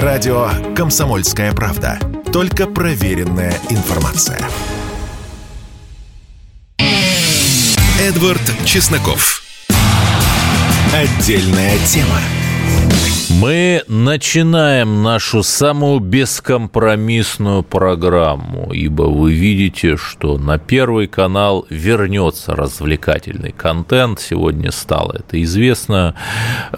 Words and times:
Радио 0.00 0.48
«Комсомольская 0.74 1.52
правда». 1.52 1.98
Только 2.32 2.66
проверенная 2.66 3.52
информация. 3.68 4.40
Эдвард 8.00 8.40
Чесноков. 8.64 9.42
Отдельная 10.94 11.76
тема. 11.86 12.20
Мы 13.40 13.82
начинаем 13.88 15.02
нашу 15.02 15.42
самую 15.42 16.00
бескомпромиссную 16.00 17.62
программу, 17.62 18.72
ибо 18.72 19.04
вы 19.04 19.32
видите, 19.32 19.96
что 19.96 20.36
на 20.36 20.58
Первый 20.58 21.06
канал 21.06 21.66
вернется 21.70 22.54
развлекательный 22.54 23.52
контент. 23.52 24.20
Сегодня 24.20 24.70
стало 24.70 25.16
это 25.18 25.42
известно. 25.42 26.14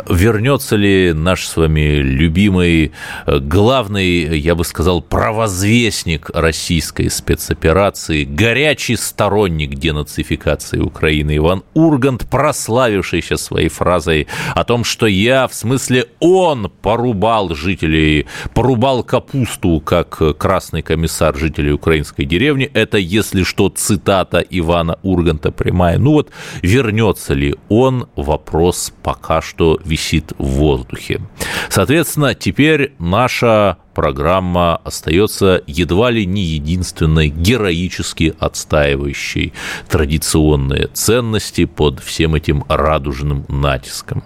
Вернется 0.09 0.77
ли 0.77 1.13
наш 1.13 1.45
с 1.47 1.57
вами 1.57 1.97
любимый, 1.97 2.93
главный, 3.27 4.39
я 4.39 4.55
бы 4.55 4.65
сказал, 4.65 5.03
провозвестник 5.03 6.31
российской 6.31 7.11
спецоперации, 7.11 8.25
горячий 8.25 8.97
сторонник 8.97 9.75
денацификации 9.75 10.79
Украины 10.79 11.37
Иван 11.37 11.65
Ургант, 11.75 12.29
прославившийся 12.31 13.37
своей 13.37 13.69
фразой 13.69 14.29
о 14.55 14.63
том, 14.65 14.85
что 14.85 15.07
я, 15.07 15.49
в 15.49 15.55
смысле 15.55 16.07
он, 16.21 16.44
он 16.45 16.71
порубал 16.83 17.55
жителей, 17.55 18.27
порубал 18.53 19.03
капусту, 19.03 19.81
как 19.81 20.21
красный 20.39 20.83
комиссар 20.83 21.37
жителей 21.37 21.73
украинской 21.73 22.25
деревни. 22.25 22.71
Это, 22.75 22.99
если 22.99 23.43
что, 23.43 23.69
цитата 23.69 24.39
Ивана 24.39 24.99
Урганта 25.03 25.51
прямая. 25.51 25.99
Ну 25.99 26.13
вот, 26.13 26.31
вернется 26.63 27.35
ли 27.35 27.55
он, 27.69 28.09
вопрос 28.17 28.93
пока 29.03 29.41
что 29.41 29.79
висит 29.85 30.33
в 30.39 30.45
воздухе. 30.45 31.21
Соответственно, 31.69 32.35
теперь 32.35 32.95
наша 32.99 33.79
программа 33.95 34.77
остается 34.77 35.63
едва 35.67 36.11
ли 36.11 36.27
не 36.27 36.43
единственной 36.43 37.29
героически 37.29 38.35
отстаивающей 38.39 39.53
традиционные 39.89 40.89
ценности 40.89 41.65
под 41.65 42.01
всем 42.01 42.35
этим 42.35 42.65
радужным 42.69 43.45
натиском 43.49 44.25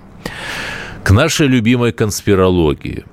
к 1.09 1.11
нашей 1.11 1.47
любимой 1.47 1.93
конспирологии. 1.93 3.07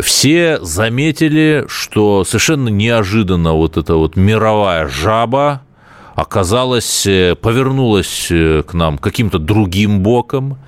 Все 0.00 0.60
заметили, 0.62 1.64
что 1.66 2.22
совершенно 2.22 2.68
неожиданно 2.68 3.54
вот 3.54 3.76
эта 3.76 3.96
вот 3.96 4.14
мировая 4.14 4.86
жаба 4.86 5.62
оказалась, 6.14 7.08
э, 7.08 7.34
повернулась 7.34 8.28
э, 8.30 8.62
к 8.62 8.74
нам 8.74 8.96
каким-то 8.96 9.40
другим 9.40 10.04
боком, 10.04 10.58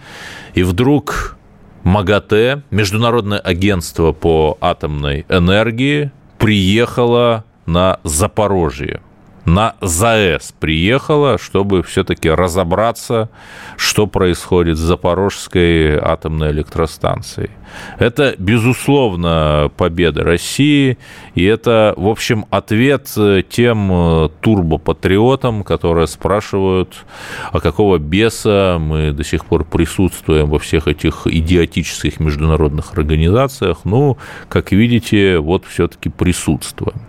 и 0.54 0.64
вдруг 0.64 1.36
МАГАТЭ, 1.84 2.64
Международное 2.72 3.38
агентство 3.38 4.10
по 4.10 4.58
атомной 4.60 5.24
энергии, 5.28 6.10
приехало 6.38 7.44
на 7.66 8.00
Запорожье– 8.02 9.00
на 9.44 9.74
ЗАЭС 9.80 10.54
приехала, 10.60 11.36
чтобы 11.36 11.82
все-таки 11.82 12.30
разобраться, 12.30 13.28
что 13.76 14.06
происходит 14.06 14.76
с 14.76 14.80
Запорожской 14.80 15.98
атомной 15.98 16.52
электростанцией. 16.52 17.50
Это, 17.98 18.34
безусловно, 18.38 19.70
победа 19.76 20.22
России, 20.22 20.98
и 21.34 21.44
это, 21.44 21.94
в 21.96 22.06
общем, 22.06 22.44
ответ 22.50 23.08
тем 23.48 23.90
э, 23.92 24.28
турбопатриотам, 24.40 25.64
которые 25.64 26.06
спрашивают, 26.06 27.04
а 27.50 27.60
какого 27.60 27.98
беса 27.98 28.76
мы 28.78 29.12
до 29.12 29.24
сих 29.24 29.46
пор 29.46 29.64
присутствуем 29.64 30.50
во 30.50 30.58
всех 30.58 30.86
этих 30.86 31.26
идиотических 31.26 32.20
международных 32.20 32.92
организациях. 32.92 33.78
Ну, 33.84 34.18
как 34.48 34.72
видите, 34.72 35.38
вот 35.38 35.64
все-таки 35.64 36.10
присутствуем. 36.10 37.00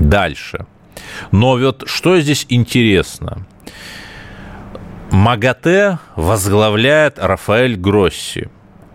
Дальше– 0.00 0.66
но 1.32 1.56
вот 1.56 1.84
что 1.86 2.18
здесь 2.20 2.46
интересно? 2.48 3.46
МАГАТЭ 5.10 5.98
возглавляет 6.16 7.18
Рафаэль 7.18 7.76
Гросси. 7.76 8.48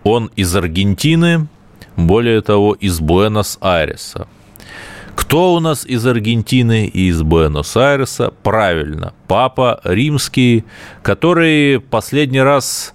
Он 0.04 0.30
из 0.36 0.54
Аргентины, 0.54 1.48
более 1.96 2.40
того, 2.40 2.74
из 2.74 3.00
Буэнос-Айреса. 3.00 4.28
Кто 5.16 5.54
у 5.54 5.60
нас 5.60 5.84
из 5.84 6.06
Аргентины 6.06 6.86
и 6.86 7.08
из 7.08 7.22
Буэнос-Айреса? 7.22 8.32
Правильно, 8.42 9.14
папа 9.26 9.80
римский, 9.84 10.64
который 11.02 11.80
последний 11.80 12.40
раз, 12.40 12.94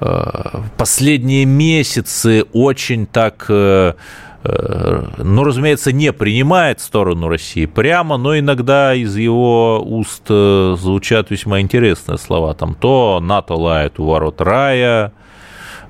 э, 0.00 0.62
последние 0.76 1.44
месяцы 1.44 2.44
очень 2.52 3.06
так 3.06 3.46
э, 3.48 3.94
ну, 4.42 5.44
разумеется, 5.44 5.92
не 5.92 6.12
принимает 6.12 6.80
сторону 6.80 7.28
России 7.28 7.66
прямо, 7.66 8.16
но 8.16 8.38
иногда 8.38 8.94
из 8.94 9.14
его 9.16 9.82
уст 9.84 10.22
э, 10.30 10.76
звучат 10.78 11.30
весьма 11.30 11.60
интересные 11.60 12.16
слова. 12.16 12.54
Там 12.54 12.74
то 12.74 13.20
НАТО 13.20 13.54
лает 13.54 14.00
у 14.00 14.06
ворот 14.06 14.40
рая, 14.40 15.12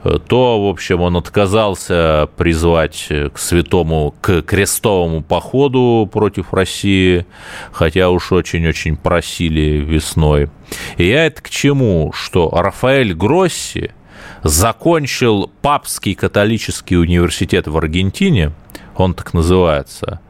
э, 0.02 0.18
то, 0.26 0.66
в 0.66 0.68
общем, 0.68 1.00
он 1.00 1.16
отказался 1.16 2.28
призвать 2.36 3.06
к 3.32 3.38
святому, 3.38 4.16
к 4.20 4.42
крестовому 4.42 5.22
походу 5.22 6.08
против 6.12 6.52
России, 6.52 7.26
хотя 7.70 8.10
уж 8.10 8.32
очень-очень 8.32 8.96
просили 8.96 9.78
весной. 9.78 10.50
И 10.96 11.06
я 11.06 11.26
это 11.26 11.40
к 11.40 11.50
чему? 11.50 12.10
Что 12.12 12.50
Рафаэль 12.50 13.14
Гросси– 13.14 13.92
закончил 14.42 15.50
Папский 15.62 16.14
католический 16.14 16.96
университет 16.96 17.66
в 17.66 17.76
Аргентине, 17.76 18.52
он 18.96 19.14
так 19.14 19.34
называется, 19.34 20.20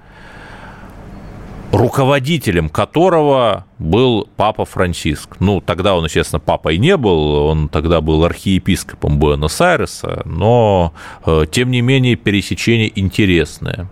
руководителем 1.73 2.69
которого 2.69 3.67
был 3.79 4.29
папа 4.37 4.65
Франциск. 4.65 5.37
Ну, 5.41 5.61
тогда 5.61 5.95
он, 5.95 6.05
естественно, 6.05 6.41
папой 6.41 6.79
не 6.79 6.97
был, 6.97 7.47
он 7.47 7.69
тогда 7.69 8.01
был 8.01 8.25
архиепископом 8.25 9.19
Буэнос-Айреса, 9.19 10.23
но, 10.25 10.93
э, 11.25 11.45
тем 11.51 11.71
не 11.71 11.81
менее, 11.81 12.17
пересечение 12.17 12.91
интересное. 12.99 13.89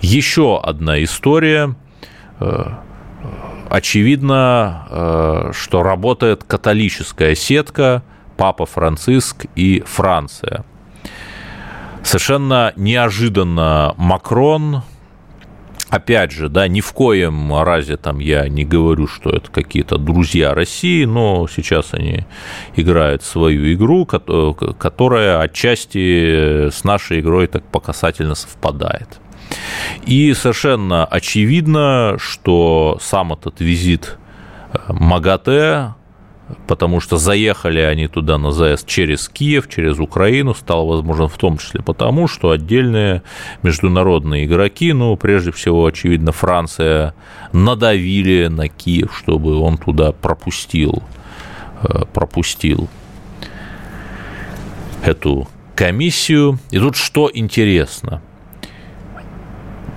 Еще 0.00 0.58
одна 0.60 1.02
история. 1.02 1.74
Э, 2.40 2.64
очевидно, 3.70 4.86
э, 4.90 5.50
что 5.54 5.82
работает 5.82 6.44
католическая 6.44 7.34
сетка, 7.34 8.02
Папа 8.42 8.66
Франциск 8.66 9.46
и 9.54 9.84
Франция. 9.86 10.64
Совершенно 12.02 12.72
неожиданно 12.74 13.94
Макрон, 13.96 14.82
опять 15.90 16.32
же, 16.32 16.48
да, 16.48 16.66
ни 16.66 16.80
в 16.80 16.92
коем 16.92 17.54
разе 17.62 17.96
там 17.96 18.18
я 18.18 18.48
не 18.48 18.64
говорю, 18.64 19.06
что 19.06 19.30
это 19.30 19.48
какие-то 19.48 19.96
друзья 19.96 20.54
России, 20.54 21.04
но 21.04 21.46
сейчас 21.46 21.94
они 21.94 22.26
играют 22.74 23.22
свою 23.22 23.72
игру, 23.74 24.06
которая 24.06 25.38
отчасти 25.38 26.68
с 26.68 26.82
нашей 26.82 27.20
игрой 27.20 27.46
так 27.46 27.62
по 27.62 27.78
касательно 27.78 28.34
совпадает. 28.34 29.20
И 30.04 30.34
совершенно 30.34 31.04
очевидно, 31.04 32.16
что 32.18 32.98
сам 33.00 33.34
этот 33.34 33.60
визит 33.60 34.18
э, 34.72 34.78
МАГАТЭ 34.88 35.94
потому 36.66 37.00
что 37.00 37.16
заехали 37.16 37.80
они 37.80 38.08
туда 38.08 38.38
на 38.38 38.50
заезд 38.50 38.86
через 38.86 39.28
Киев, 39.28 39.68
через 39.68 39.98
Украину, 39.98 40.54
стало 40.54 40.96
возможно 40.96 41.28
в 41.28 41.36
том 41.38 41.58
числе 41.58 41.82
потому, 41.82 42.28
что 42.28 42.50
отдельные 42.50 43.22
международные 43.62 44.44
игроки, 44.44 44.92
ну, 44.92 45.16
прежде 45.16 45.52
всего, 45.52 45.86
очевидно, 45.86 46.32
Франция, 46.32 47.14
надавили 47.52 48.48
на 48.48 48.68
Киев, 48.68 49.16
чтобы 49.16 49.58
он 49.58 49.78
туда 49.78 50.12
пропустил, 50.12 51.02
э, 51.82 52.04
пропустил 52.12 52.88
эту 55.04 55.48
комиссию. 55.74 56.58
И 56.70 56.78
тут 56.78 56.96
что 56.96 57.30
интересно? 57.32 58.22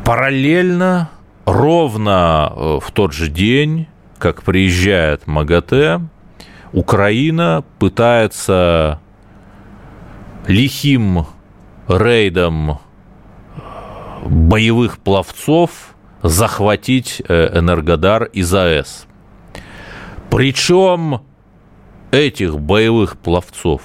Параллельно, 0.04 1.10
ровно 1.46 2.52
э, 2.56 2.80
в 2.82 2.92
тот 2.92 3.14
же 3.14 3.28
день, 3.28 3.88
как 4.20 4.44
приезжает 4.44 5.28
МАГАТЭ, 5.28 6.02
Украина 6.76 7.64
пытается 7.80 9.00
лихим 10.46 11.26
рейдом 11.88 12.80
боевых 14.26 14.98
пловцов 15.00 15.96
захватить 16.22 17.22
э, 17.26 17.60
Энергодар 17.60 18.26
и 18.26 18.42
ЗАЭС. 18.42 19.08
Причем 20.30 21.22
этих 22.12 22.60
боевых 22.60 23.18
пловцов 23.20 23.82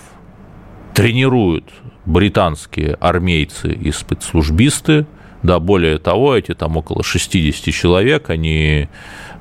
тренируют 0.92 1.70
британские 2.06 2.94
армейцы 2.94 3.72
и 3.72 3.92
спецслужбисты. 3.92 5.06
Да, 5.42 5.58
более 5.58 5.98
того, 5.98 6.36
эти 6.36 6.54
там 6.54 6.76
около 6.76 7.02
60 7.02 7.74
человек, 7.74 8.28
они 8.30 8.88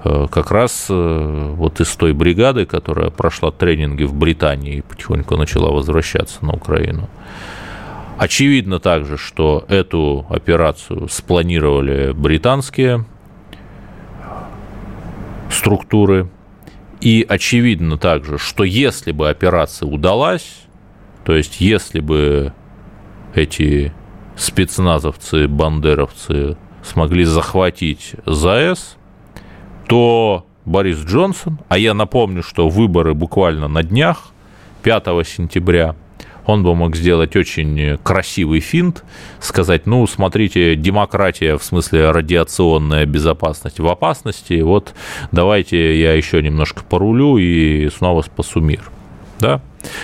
Э, 0.03 0.27
как 0.31 0.51
раз 0.51 0.87
э, 0.89 1.53
вот 1.57 1.81
из 1.81 1.93
той 1.95 2.13
бригады, 2.13 2.65
которая 2.65 3.09
прошла 3.09 3.51
тренинги 3.51 4.03
в 4.03 4.13
Британии 4.13 4.77
и 4.77 4.81
потихоньку 4.81 5.35
начала 5.35 5.71
возвращаться 5.71 6.45
на 6.45 6.53
Украину. 6.53 7.09
Очевидно 8.17 8.79
также, 8.79 9.17
что 9.17 9.65
эту 9.67 10.25
операцию 10.29 11.07
спланировали 11.09 12.13
британские 12.13 13.05
структуры. 15.51 16.29
И 17.01 17.25
очевидно 17.27 17.97
также, 17.97 18.37
что 18.37 18.65
если 18.65 19.13
бы 19.13 19.29
операция 19.29 19.87
удалась, 19.87 20.63
то 21.23 21.33
есть 21.33 21.61
если 21.61 22.01
бы 22.01 22.53
эти 23.33 23.93
спецназовцы, 24.39 25.47
бандеровцы 25.47 26.57
смогли 26.81 27.25
захватить 27.25 28.13
ЗАЭС, 28.25 28.97
то 29.87 30.47
Борис 30.65 30.97
Джонсон, 30.99 31.59
а 31.67 31.77
я 31.77 31.93
напомню, 31.93 32.41
что 32.41 32.69
выборы 32.69 33.13
буквально 33.13 33.67
на 33.67 33.83
днях, 33.83 34.31
5 34.81 35.05
сентября– 35.27 35.95
он 36.49 36.63
бы 36.63 36.73
мог 36.73 36.95
сделать 36.95 37.35
очень 37.35 37.99
красивый 38.01 38.59
финт, 38.59 39.03
сказать, 39.39 39.85
ну, 39.85 40.05
смотрите, 40.07 40.75
демократия 40.75 41.57
в 41.57 41.63
смысле 41.63 42.09
радиационная 42.09 43.05
безопасность 43.05 43.79
в 43.79 43.87
опасности, 43.87 44.59
вот 44.61 44.95
давайте 45.31 45.99
я 46.01 46.13
еще 46.13 46.41
немножко 46.41 46.83
порулю 46.83 47.37
и 47.37 47.87
снова 47.89 48.23
спасу 48.23 48.61
мир. 48.61 48.81
Да? 49.39 49.61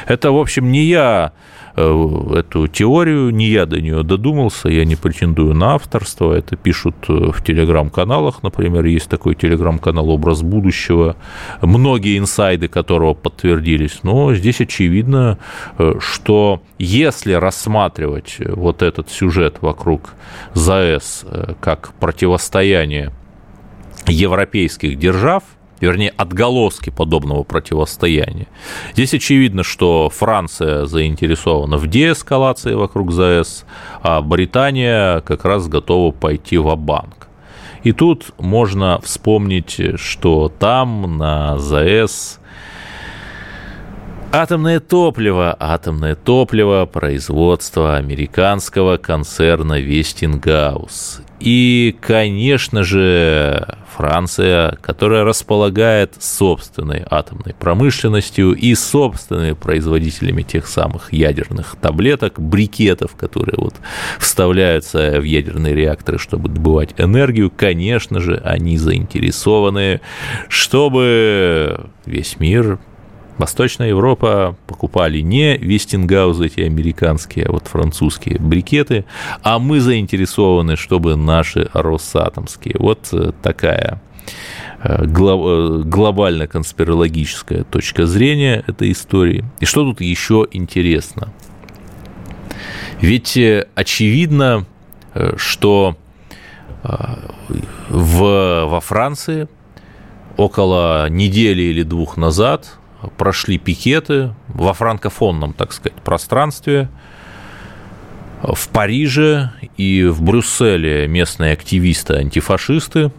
Это, 0.07 0.31
в 0.31 0.37
общем, 0.37 0.71
не 0.71 0.83
я 0.83 1.33
эту 1.81 2.67
теорию, 2.67 3.31
не 3.31 3.47
я 3.47 3.65
до 3.65 3.81
нее 3.81 4.03
додумался, 4.03 4.69
я 4.69 4.85
не 4.85 4.95
претендую 4.95 5.53
на 5.53 5.75
авторство, 5.75 6.33
это 6.33 6.55
пишут 6.55 6.95
э, 7.09 7.31
в 7.31 7.43
телеграм-каналах, 7.43 8.43
например, 8.43 8.85
есть 8.85 9.09
такой 9.09 9.35
телеграм-канал 9.35 10.09
«Образ 10.09 10.41
будущего», 10.41 11.17
многие 11.61 12.17
инсайды 12.17 12.67
которого 12.67 13.13
подтвердились, 13.13 13.99
но 14.03 14.33
здесь 14.33 14.61
очевидно, 14.61 15.37
э, 15.77 15.95
что 15.99 16.61
если 16.79 17.33
рассматривать 17.33 18.37
вот 18.39 18.81
этот 18.81 19.09
сюжет 19.09 19.57
вокруг 19.61 20.13
ЗАЭС 20.53 21.25
как 21.59 21.93
противостояние 21.99 23.11
европейских 24.07 24.97
держав, 24.97 25.43
вернее, 25.79 26.13
отголоски 26.17 26.89
подобного 26.89 27.43
противостояния. 27.43 28.47
Здесь 28.93 29.13
очевидно, 29.13 29.63
что 29.63 30.09
Франция 30.09 30.85
заинтересована 30.85 31.77
в 31.77 31.87
деэскалации 31.87 32.73
вокруг 32.73 33.11
ЗАЭС, 33.11 33.65
а 34.01 34.21
Британия 34.21 35.21
как 35.21 35.45
раз 35.45 35.67
готова 35.67 36.11
пойти 36.11 36.57
в 36.57 36.75
банк 36.75 37.27
И 37.83 37.91
тут 37.91 38.31
можно 38.39 38.99
вспомнить, 39.03 39.79
что 39.95 40.51
там 40.59 41.17
на 41.17 41.57
ЗАЭС 41.57 42.39
Атомное 44.37 44.81
топливо, 44.81 45.55
атомное 45.57 46.13
топливо 46.13 46.85
производства 46.85 47.95
американского 47.95 48.97
концерна 48.97 49.79
Вестингаус. 49.79 51.21
И, 51.39 51.95
конечно 52.01 52.83
же, 52.83 53.77
Франция, 53.95 54.77
которая 54.81 55.23
располагает 55.23 56.21
собственной 56.21 57.05
атомной 57.09 57.53
промышленностью 57.53 58.51
и 58.51 58.75
собственными 58.75 59.53
производителями 59.53 60.41
тех 60.41 60.67
самых 60.67 61.13
ядерных 61.13 61.77
таблеток, 61.81 62.37
брикетов, 62.37 63.15
которые 63.15 63.55
вот 63.55 63.75
вставляются 64.19 65.21
в 65.21 65.23
ядерные 65.23 65.73
реакторы, 65.73 66.19
чтобы 66.19 66.49
добывать 66.49 66.93
энергию, 66.97 67.49
конечно 67.55 68.19
же, 68.19 68.35
они 68.43 68.77
заинтересованы, 68.77 70.01
чтобы 70.49 71.89
весь 72.05 72.37
мир 72.41 72.79
Восточная 73.37 73.89
Европа 73.89 74.55
покупали 74.65 75.19
не 75.19 75.57
Вестингаузы 75.57 76.45
эти 76.45 76.61
американские, 76.61 77.47
а 77.47 77.51
вот 77.51 77.67
французские 77.67 78.39
брикеты, 78.39 79.03
а 79.43 79.59
мы 79.59 79.81
заинтересованы, 79.81 80.77
чтобы 80.77 81.17
наши 81.17 81.69
россатомские. 81.73 82.77
Вот 82.79 83.09
э, 83.11 83.33
такая 83.43 84.01
э, 84.83 85.03
э, 85.03 85.05
глобально-конспирологическая 85.05 87.65
точка 87.65 88.05
зрения 88.05 88.63
этой 88.67 88.93
истории. 88.93 89.43
И 89.59 89.65
что 89.65 89.83
тут 89.83 89.99
еще 89.99 90.47
интересно? 90.51 91.33
Ведь 93.01 93.37
очевидно, 93.75 94.65
что 95.35 95.97
в, 97.89 98.65
во 98.65 98.79
Франции 98.79 99.49
около 100.37 101.09
недели 101.09 101.63
или 101.63 101.83
двух 101.83 102.15
назад 102.15 102.77
прошли 103.17 103.57
пикеты 103.57 104.33
во 104.47 104.73
франкофонном, 104.73 105.53
так 105.53 105.73
сказать, 105.73 106.01
пространстве. 106.01 106.89
В 108.41 108.67
Париже 108.69 109.51
и 109.77 110.03
в 110.03 110.21
Брюсселе 110.21 111.07
местные 111.07 111.53
активисты-антифашисты 111.53 113.11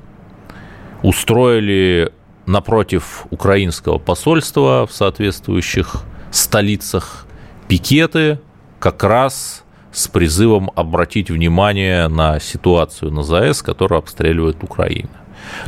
устроили 1.03 2.13
напротив 2.47 3.27
украинского 3.31 3.99
посольства 3.99 4.87
в 4.87 4.93
соответствующих 4.93 6.05
столицах 6.31 7.27
пикеты 7.69 8.39
как 8.79 9.03
раз 9.03 9.65
с 9.93 10.09
призывом 10.09 10.71
обратить 10.77 11.31
внимание 11.31 12.09
на 12.09 12.39
ситуацию 12.39 13.11
на 13.11 13.23
ЗАЭС, 13.23 13.63
которую 13.63 13.99
обстреливает 13.99 14.63
Украина. 14.63 15.09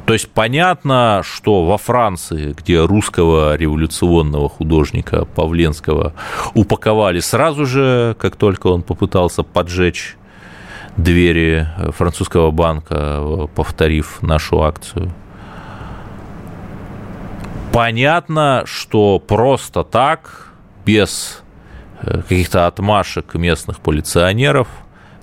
То 0.07 0.13
есть 0.13 0.31
понятно, 0.31 1.23
что 1.25 1.65
во 1.65 1.79
Франции, 1.79 2.55
где 2.57 2.85
русского 2.85 3.57
революционного 3.57 4.49
художника 4.49 5.25
Павленского 5.25 6.15
упаковали 6.55 7.21
сразу 7.21 7.67
же, 7.67 8.17
как 8.19 8.37
только 8.37 8.69
он 8.69 8.83
попытался 8.83 9.43
поджечь 9.43 10.17
двери 10.97 11.69
французского 11.95 12.51
банка, 12.51 13.49
повторив 13.55 14.23
нашу 14.23 14.63
акцию. 14.63 15.13
Понятно, 17.73 18.63
что 18.67 19.19
просто 19.21 19.85
так, 19.85 20.53
без 20.85 21.43
э, 22.01 22.23
каких-то 22.23 22.67
отмашек 22.67 23.35
местных 23.35 23.79
полиционеров, 23.79 24.69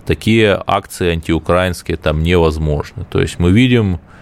такие 0.06 0.62
акции 0.66 1.10
антиукраинские 1.10 1.98
там 1.98 2.24
невозможны. 2.24 3.04
То 3.10 3.20
есть 3.20 3.40
мы 3.40 3.52
видим 3.52 3.96
Э, 3.96 4.15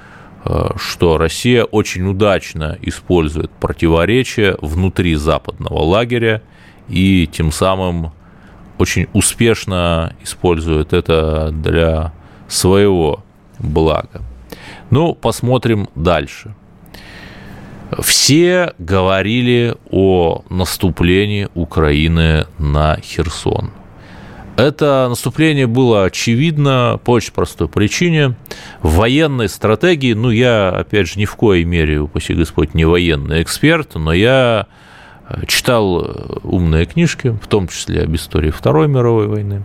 что 0.75 1.17
Россия 1.17 1.63
очень 1.63 2.05
удачно 2.07 2.77
использует 2.81 3.49
противоречия 3.51 4.57
внутри 4.61 5.15
западного 5.15 5.81
лагеря 5.83 6.41
и 6.89 7.27
тем 7.31 7.51
самым 7.51 8.11
очень 8.77 9.07
успешно 9.13 10.13
использует 10.21 10.91
это 10.91 11.51
для 11.51 12.11
своего 12.47 13.23
блага. 13.59 14.21
Ну, 14.89 15.15
посмотрим 15.15 15.87
дальше. 15.95 16.53
Все 17.99 18.73
говорили 18.79 19.75
о 19.91 20.43
наступлении 20.49 21.47
Украины 21.53 22.47
на 22.57 22.97
Херсон– 23.01 23.71
это 24.57 25.07
наступление 25.09 25.67
было 25.67 26.05
очевидно 26.05 26.99
по 27.03 27.11
очень 27.11 27.33
простой 27.33 27.67
причине. 27.67 28.35
В 28.81 28.95
военной 28.95 29.49
стратегии, 29.49 30.13
ну, 30.13 30.29
я, 30.29 30.69
опять 30.69 31.07
же, 31.07 31.19
ни 31.19 31.25
в 31.25 31.35
коей 31.35 31.63
мере, 31.63 31.99
упаси 31.99 32.33
Господь, 32.33 32.73
не 32.73 32.85
военный 32.85 33.41
эксперт, 33.41 33.95
но 33.95 34.13
я 34.13 34.67
э, 35.27 35.45
читал 35.47 36.05
э, 36.05 36.39
умные 36.43 36.85
книжки, 36.85 37.37
в 37.41 37.47
том 37.47 37.67
числе 37.67 38.03
об 38.03 38.15
истории 38.15 38.51
Второй 38.51 38.87
мировой 38.87 39.27
войны. 39.27 39.63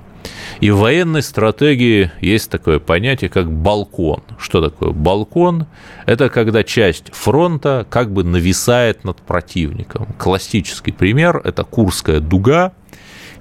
И 0.61 0.71
в 0.71 0.79
военной 0.79 1.23
стратегии 1.23 2.11
есть 2.21 2.51
такое 2.51 2.79
понятие, 2.79 3.31
как 3.31 3.53
балкон. 3.53 4.23
Что 4.39 4.61
такое 4.61 4.91
балкон? 4.91 5.67
Это 6.07 6.29
когда 6.29 6.65
часть 6.65 7.13
фронта 7.13 7.87
как 7.89 8.13
бы 8.13 8.25
нависает 8.25 9.05
над 9.05 9.19
противником. 9.19 10.09
Классический 10.19 10.93
пример– 10.93 11.41
это 11.45 11.65
Курская 11.65 12.21
дуга– 12.21 12.73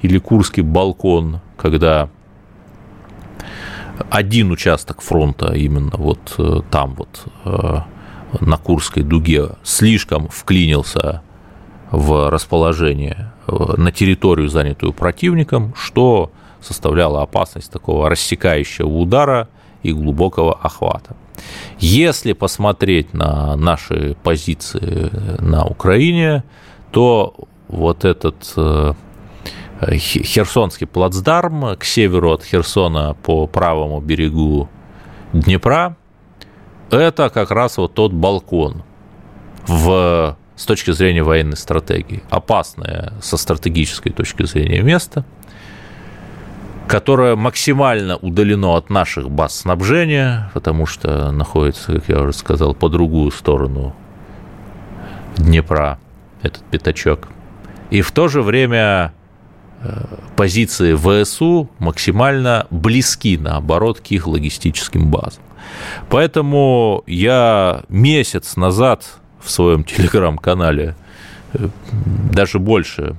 или 0.01 0.17
Курский 0.19 0.63
балкон, 0.63 1.39
когда 1.57 2.09
один 4.09 4.51
участок 4.51 5.01
фронта 5.01 5.53
именно 5.53 5.91
вот 5.97 6.35
э, 6.37 6.61
там 6.69 6.95
вот 6.95 7.25
э, 7.45 7.79
на 8.41 8.57
Курской 8.57 9.03
дуге 9.03 9.49
слишком 9.63 10.27
вклинился 10.29 11.21
в 11.91 12.29
расположение 12.29 13.31
э, 13.47 13.51
на 13.77 13.91
территорию, 13.91 14.49
занятую 14.49 14.93
противником, 14.93 15.73
что 15.75 16.31
составляло 16.61 17.21
опасность 17.21 17.71
такого 17.71 18.09
рассекающего 18.09 18.87
удара 18.87 19.49
и 19.83 19.93
глубокого 19.93 20.53
охвата. 20.53 21.15
Если 21.79 22.33
посмотреть 22.33 23.13
на 23.13 23.55
наши 23.55 24.15
позиции 24.23 25.11
на 25.39 25.65
Украине, 25.65 26.43
то 26.91 27.35
вот 27.67 28.05
этот 28.05 28.53
Херсонский 29.81 30.87
плацдарм 30.87 31.75
к 31.77 31.83
северу 31.83 32.31
от 32.31 32.43
Херсона 32.43 33.15
по 33.23 33.47
правому 33.47 34.01
берегу 34.01 34.69
Днепра, 35.33 35.95
это 36.89 37.29
как 37.29 37.51
раз 37.51 37.77
вот 37.77 37.93
тот 37.93 38.11
балкон 38.13 38.83
в, 39.67 40.37
с 40.55 40.65
точки 40.65 40.91
зрения 40.91 41.21
военной 41.21 41.57
стратегии. 41.57 42.23
Опасное 42.29 43.13
со 43.21 43.37
стратегической 43.37 44.11
точки 44.11 44.43
зрения 44.43 44.81
место. 44.81 45.25
которое 46.87 47.35
максимально 47.35 48.15
удалено 48.17 48.77
от 48.77 48.89
наших 48.89 49.29
баз 49.29 49.59
снабжения, 49.59 50.49
потому 50.53 50.85
что 50.85 51.31
находится, 51.31 51.93
как 51.93 52.07
я 52.07 52.21
уже 52.21 52.33
сказал, 52.33 52.73
по 52.73 52.89
другую 52.89 53.31
сторону 53.31 53.93
Днепра, 55.35 55.99
этот 56.41 56.63
пятачок. 56.63 57.27
И 57.89 58.01
в 58.01 58.11
то 58.11 58.27
же 58.27 58.41
время 58.41 59.13
э, 59.13 59.26
позиции 60.35 60.95
ВСУ 60.95 61.69
максимально 61.79 62.67
близки, 62.69 63.37
наоборот, 63.37 63.99
к 63.99 64.07
их 64.07 64.27
логистическим 64.27 65.09
базам. 65.09 65.43
Поэтому 66.09 67.03
я 67.07 67.83
месяц 67.89 68.55
назад 68.55 69.05
в 69.43 69.49
своем 69.49 69.83
телеграм-канале, 69.83 70.95
э, 71.53 71.67
даже 72.31 72.59
больше, 72.59 73.15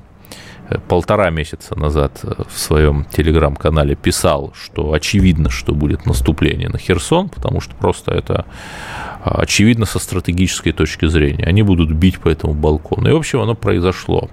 э, 0.69 0.79
полтора 0.89 1.31
месяца 1.31 1.79
назад 1.79 2.21
в 2.23 2.59
своем 2.59 3.05
телеграм-канале 3.05 3.95
писал, 3.95 4.53
что 4.55 4.93
очевидно, 4.93 5.51
что 5.51 5.75
будет 5.75 6.07
наступление 6.07 6.69
на 6.69 6.79
Херсон, 6.79 7.29
потому 7.29 7.61
что 7.61 7.75
просто 7.75 8.13
это 8.13 8.47
а, 9.23 9.43
очевидно 9.43 9.87
со 9.87 9.99
стратегической 9.99 10.73
точки 10.73 11.07
зрения. 11.07 11.45
Они 11.45 11.63
будут 11.63 11.93
бить 11.93 12.19
по 12.19 12.29
этому 12.29 12.55
балкону. 12.55 13.09
И, 13.09 13.13
в 13.13 13.17
общем, 13.17 13.41
оно 13.41 13.55
произошло. 13.55 14.29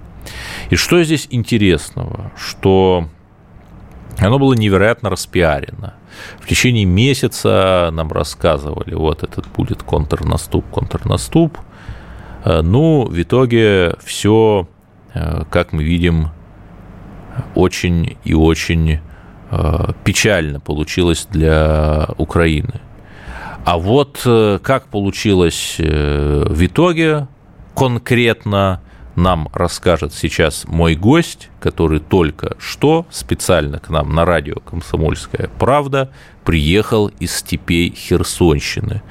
И 0.69 0.75
что 0.75 1.03
здесь 1.03 1.27
интересного? 1.29 2.31
Что 2.35 3.07
оно 4.17 4.39
было 4.39 4.53
невероятно 4.53 5.09
распиарено. 5.09 5.93
В 6.39 6.47
течение 6.47 6.85
месяца 6.85 7.89
нам 7.91 8.11
рассказывали, 8.11 8.93
вот 8.93 9.23
этот 9.23 9.47
будет 9.47 9.83
контрнаступ, 9.83 10.65
контрнаступ. 10.69 11.57
Э, 12.45 12.61
ну, 12.61 13.05
в 13.05 13.21
итоге 13.21 13.95
все, 14.03 14.67
э, 15.13 15.43
как 15.49 15.73
мы 15.73 15.83
видим, 15.83 16.29
очень 17.53 18.17
и 18.23 18.33
очень 18.33 18.99
э, 19.51 19.87
печально 20.05 20.61
получилось 20.61 21.27
для 21.29 22.07
Украины. 22.17 22.79
А 23.65 23.79
вот 23.79 24.19
как 24.61 24.87
получилось 24.89 25.77
в 25.79 26.65
итоге 26.65 27.27
конкретно– 27.73 28.79
нам 29.15 29.49
расскажет 29.53 30.13
сейчас 30.13 30.65
мой 30.65 30.95
гость, 30.95 31.49
который 31.59 31.99
только 31.99 32.55
что 32.59 33.05
специально 33.09 33.79
к 33.79 33.89
нам 33.89 34.13
на 34.13 34.25
радио 34.25 34.55
«Комсомольская 34.55 35.49
правда» 35.57 36.11
приехал 36.43 37.07
из 37.07 37.35
степей 37.35 37.93
Херсонщины. 37.95 39.01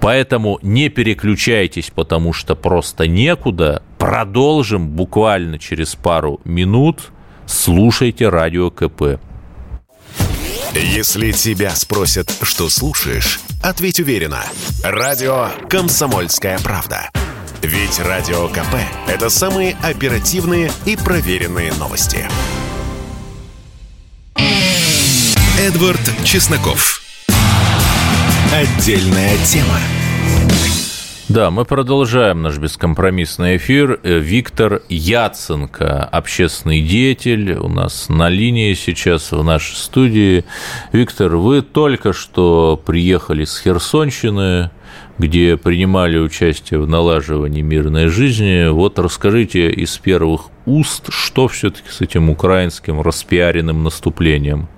Поэтому 0.00 0.58
не 0.62 0.88
переключайтесь, 0.88 1.90
потому 1.94 2.32
что 2.32 2.54
просто 2.54 3.06
некуда. 3.06 3.82
Продолжим 3.98 4.90
буквально 4.90 5.58
через 5.58 5.94
пару 5.94 6.40
минут. 6.44 7.10
Слушайте 7.46 8.28
радио 8.28 8.70
КП. 8.70 9.18
Если 10.74 11.30
тебя 11.30 11.70
спросят, 11.70 12.32
что 12.42 12.68
слушаешь, 12.68 13.40
ответь 13.62 14.00
уверенно. 14.00 14.42
Радио 14.82 15.48
«Комсомольская 15.68 16.58
правда». 16.58 17.10
Ведь 17.64 17.98
Радио 17.98 18.46
КП– 18.48 18.76
это 19.08 19.30
самые 19.30 19.74
оперативные 19.82 20.70
и 20.84 20.96
проверенные 20.96 21.72
новости. 21.72 22.28
Эдвард 25.58 26.02
Чесноков. 26.24 27.00
Отдельная 28.52 29.38
тема. 29.46 29.78
Да, 31.30 31.50
мы 31.50 31.64
продолжаем 31.64 32.42
наш 32.42 32.58
бескомпромиссный 32.58 33.56
эфир. 33.56 33.98
Э, 34.02 34.18
Виктор 34.18 34.82
Яценко, 34.90 36.04
общественный 36.04 36.82
деятель, 36.82 37.54
у 37.54 37.68
нас 37.70 38.10
на 38.10 38.28
линии 38.28 38.74
сейчас 38.74 39.32
в 39.32 39.42
нашей 39.42 39.76
студии. 39.76 40.44
Виктор, 40.92 41.36
вы 41.36 41.62
только 41.62 42.12
что 42.12 42.76
приехали 42.84 43.46
с 43.46 43.58
Херсонщины, 43.58 44.70
где 45.18 45.56
принимали 45.56 46.18
участие 46.18 46.80
в 46.80 46.88
налаживании 46.88 47.62
мирной 47.62 48.08
жизни. 48.08 48.68
Вот 48.68 48.98
расскажите 48.98 49.70
из 49.70 49.96
первых 49.98 50.50
уст, 50.66 51.12
что 51.12 51.48
все-таки 51.48 51.88
с 51.88 52.00
этим 52.00 52.30
украинским 52.30 53.00
распиаренным 53.00 53.84
наступлением? 53.84 54.68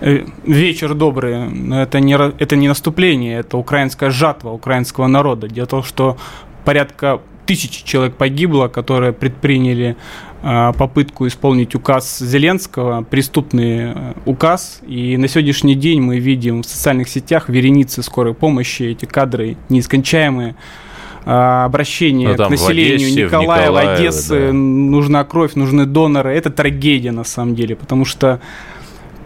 Э, 0.00 0.24
вечер 0.44 0.94
добрый. 0.94 1.36
Это 1.74 2.00
не, 2.00 2.14
это 2.14 2.56
не 2.56 2.68
наступление, 2.68 3.40
это 3.40 3.56
украинская 3.56 4.10
жатва 4.10 4.50
украинского 4.50 5.06
народа. 5.06 5.48
Дело 5.48 5.66
в 5.66 5.70
том, 5.70 5.82
что 5.82 6.16
порядка 6.64 7.20
тысячи 7.46 7.84
человек 7.84 8.14
погибло, 8.14 8.68
которые 8.68 9.12
предприняли 9.12 9.96
попытку 10.42 11.26
исполнить 11.26 11.74
указ 11.74 12.18
Зеленского, 12.18 13.02
преступный 13.02 13.92
э, 13.92 14.12
указ. 14.24 14.80
И 14.86 15.16
на 15.16 15.28
сегодняшний 15.28 15.74
день 15.74 16.00
мы 16.00 16.18
видим 16.18 16.62
в 16.62 16.66
социальных 16.66 17.08
сетях 17.08 17.48
вереницы 17.48 18.02
скорой 18.02 18.34
помощи, 18.34 18.84
эти 18.84 19.04
кадры 19.04 19.56
неискончаемые 19.68 20.54
обращение 21.24 22.30
ну, 22.30 22.46
к 22.46 22.48
населению 22.48 23.08
Одессе, 23.08 23.24
Николаева, 23.24 23.80
Одессы, 23.80 24.46
да. 24.46 24.52
нужна 24.52 25.22
кровь, 25.24 25.54
нужны 25.54 25.84
доноры. 25.84 26.34
Это 26.34 26.48
трагедия 26.48 27.12
на 27.12 27.24
самом 27.24 27.54
деле, 27.54 27.76
потому 27.76 28.06
что 28.06 28.40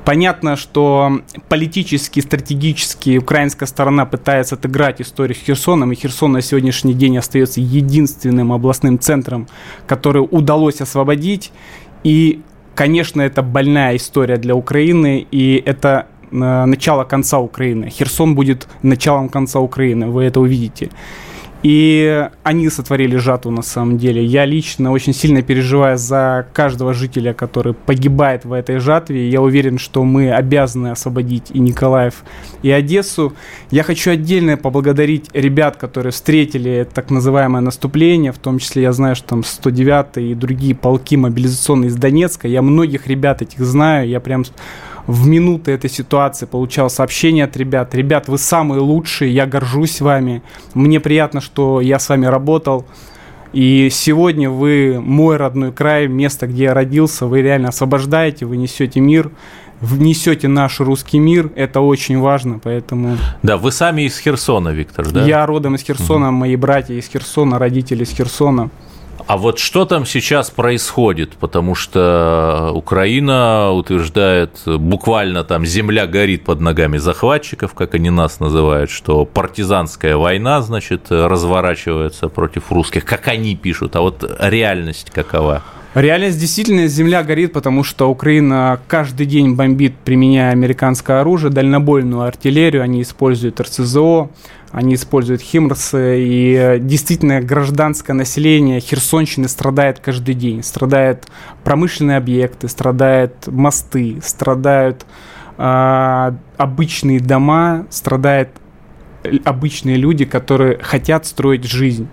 Понятно, 0.05 0.57
что 0.57 1.23
политически, 1.49 2.21
стратегически 2.21 3.17
украинская 3.17 3.67
сторона 3.67 4.05
пытается 4.05 4.55
отыграть 4.55 5.01
историю 5.01 5.35
с 5.35 5.39
Херсоном, 5.41 5.93
и 5.93 5.95
Херсон 5.95 6.33
на 6.33 6.43
сегодняшний 6.43 6.93
день 6.93 7.17
остается 7.17 7.63
единственным 7.63 8.53
областным 8.53 8.99
центром, 8.99 9.49
который 9.87 10.27
удалось 10.31 10.83
освободить. 10.83 11.53
И, 12.03 12.43
конечно, 12.75 13.23
это 13.23 13.43
больная 13.43 13.97
история 13.97 14.37
для 14.37 14.55
Украины, 14.55 15.27
и 15.31 15.63
это 15.65 16.07
э, 16.31 16.35
начало 16.35 17.05
конца 17.05 17.39
Украины. 17.39 17.89
Херсон 17.89 18.35
будет 18.35 18.69
началом 18.83 19.31
конца 19.31 19.61
Украины, 19.61 20.09
вы 20.09 20.25
это 20.25 20.39
увидите. 20.41 20.91
И 21.65 22.29
они 22.43 22.69
сотворили 22.69 23.17
жатву 23.17 23.51
на 23.51 23.63
самом 23.63 23.97
деле. 23.97 24.23
Я 24.23 24.45
лично 24.45 24.93
очень 24.93 25.15
сильно 25.15 25.41
переживаю 25.41 25.97
за 25.97 26.47
каждого 26.53 26.93
жителя, 26.93 27.33
который 27.33 27.73
погибает 27.73 28.45
в 28.45 28.53
этой 28.53 28.81
жатве. 28.81 29.31
Я 29.31 29.41
уверен, 29.41 29.79
что 29.79 30.05
мы 30.05 30.31
обязаны 30.31 30.89
освободить 30.89 31.51
и 31.51 31.59
Николаев, 31.59 32.23
и 32.63 32.71
Одессу. 32.71 33.33
Я 33.71 33.83
хочу 33.83 34.11
отдельно 34.11 34.59
поблагодарить 34.59 35.31
ребят, 35.33 35.79
которые 35.79 36.13
встретили 36.13 36.87
так 36.93 37.11
называемое 37.11 37.63
наступление. 37.63 38.33
В 38.33 38.39
том 38.39 38.59
числе 38.59 38.83
я 38.83 38.93
знаю, 38.93 39.17
что 39.17 39.29
там 39.29 39.43
109 39.43 40.19
и 40.19 40.35
другие 40.35 40.75
полки 40.75 41.17
мобилизационные 41.17 41.89
из 41.89 41.97
Донецка. 41.97 42.47
Я 42.47 42.61
многих 42.61 43.07
ребят 43.07 43.41
этих 43.41 43.61
знаю. 43.61 44.07
Я 44.07 44.21
прям 44.21 44.45
в 45.07 45.27
минуты 45.27 45.73
этой 45.73 45.91
ситуации 45.91 46.47
получал 46.47 46.89
сообщения 46.89 47.45
от 47.45 47.57
ребят. 47.57 47.95
Ребят, 47.95 48.29
вы 48.29 48.39
самые 48.39 48.81
лучшие, 48.81 49.35
я 49.35 49.47
горжусь 49.47 50.01
вами. 50.01 50.43
Мне 50.73 51.01
приятно, 51.01 51.41
что 51.41 51.81
я 51.81 51.99
с 51.99 52.09
вами 52.09 52.27
работал. 52.27 52.87
И 53.53 53.89
сегодня 53.91 54.51
вы 54.51 55.01
мой 55.01 55.37
родной 55.37 55.73
край, 55.73 56.09
место, 56.09 56.49
где 56.49 56.65
я 56.65 56.75
родился, 56.75 57.27
вы 57.27 57.41
реально 57.41 57.69
освобождаете, 57.69 58.47
вы 58.47 58.57
несете 58.57 58.99
мир, 58.99 59.31
внесете 59.81 60.49
наш 60.49 60.81
русский 60.81 61.21
мир, 61.21 61.53
это 61.55 61.81
очень 61.81 62.19
важно, 62.19 62.59
поэтому... 62.59 63.17
Да, 63.45 63.57
вы 63.57 63.71
сами 63.71 64.03
из 64.03 64.19
Херсона, 64.19 64.71
Виктор, 64.71 65.09
да? 65.09 65.25
Я 65.25 65.47
родом 65.47 65.77
из 65.77 65.83
Херсона, 65.83 66.31
угу. 66.31 66.37
мои 66.37 66.57
братья 66.57 66.95
из 66.95 67.07
Херсона, 67.07 67.61
родители 67.61 68.03
из 68.03 68.11
Херсона. 68.11 68.71
А 69.27 69.39
вот 69.39 69.59
что 69.59 69.87
там 69.87 70.05
сейчас 70.05 70.51
происходит? 70.51 71.33
Потому 71.37 71.75
что 71.75 72.73
Украина 72.75 73.73
утверждает, 73.73 74.61
буквально 74.67 75.45
там 75.45 75.65
земля 75.65 76.07
горит 76.07 76.45
под 76.45 76.61
ногами 76.61 76.99
захватчиков, 76.99 77.73
как 77.73 77.95
они 77.95 78.11
нас 78.11 78.39
называют, 78.39 78.91
что 78.91 79.25
партизанская 79.25 80.17
война, 80.17 80.61
значит, 80.61 81.07
разворачивается 81.11 82.29
против 82.29 82.71
русских, 82.71 83.07
как 83.07 83.29
они 83.29 83.57
пишут. 83.57 83.97
А 83.97 84.03
вот 84.03 84.31
реальность 84.41 85.11
какова? 85.11 85.63
Реальность 85.95 86.41
действительно 86.41 86.89
земля 86.89 87.23
горит, 87.23 87.53
потому 87.53 87.85
что 87.85 88.11
Украина 88.11 88.81
каждый 88.89 89.27
день 89.27 89.55
бомбит, 89.55 89.95
применяя 90.05 90.51
американское 90.51 91.21
оружие, 91.21 91.53
дальнобойную 91.53 92.23
артиллерию, 92.23 92.83
они 92.83 93.01
используют 93.01 93.61
РСЗО, 93.61 94.29
они 94.75 94.97
используют 94.97 95.41
химрсы, 95.41 96.17
и 96.19 96.79
действительно 96.81 97.41
гражданское 97.41 98.13
население 98.13 98.81
Херсонщины 98.81 99.49
страдает 99.49 100.01
каждый 100.01 100.35
день. 100.35 100.65
Страдают 100.65 101.29
промышленные 101.63 102.17
объекты, 102.17 102.69
страдают 102.69 103.47
мосты, 103.47 104.19
страдают 104.21 105.07
э, 105.59 106.33
обычные 106.57 107.21
дома, 107.21 107.87
страдают 107.89 108.49
обычные 109.45 109.95
люди, 109.95 110.25
которые 110.25 110.79
хотят 110.79 111.25
строить 111.25 111.65
жизнь. 111.65 112.09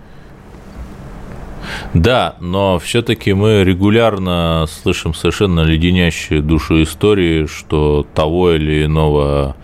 Да, 1.96 2.36
но 2.40 2.78
все-таки 2.78 3.34
мы 3.34 3.64
регулярно 3.64 4.68
слышим 4.70 5.16
совершенно 5.16 5.62
леденящие 5.62 6.42
душу 6.42 6.84
истории, 6.84 7.48
что 7.48 8.06
того 8.14 8.52
или 8.52 8.86
иного 8.86 9.56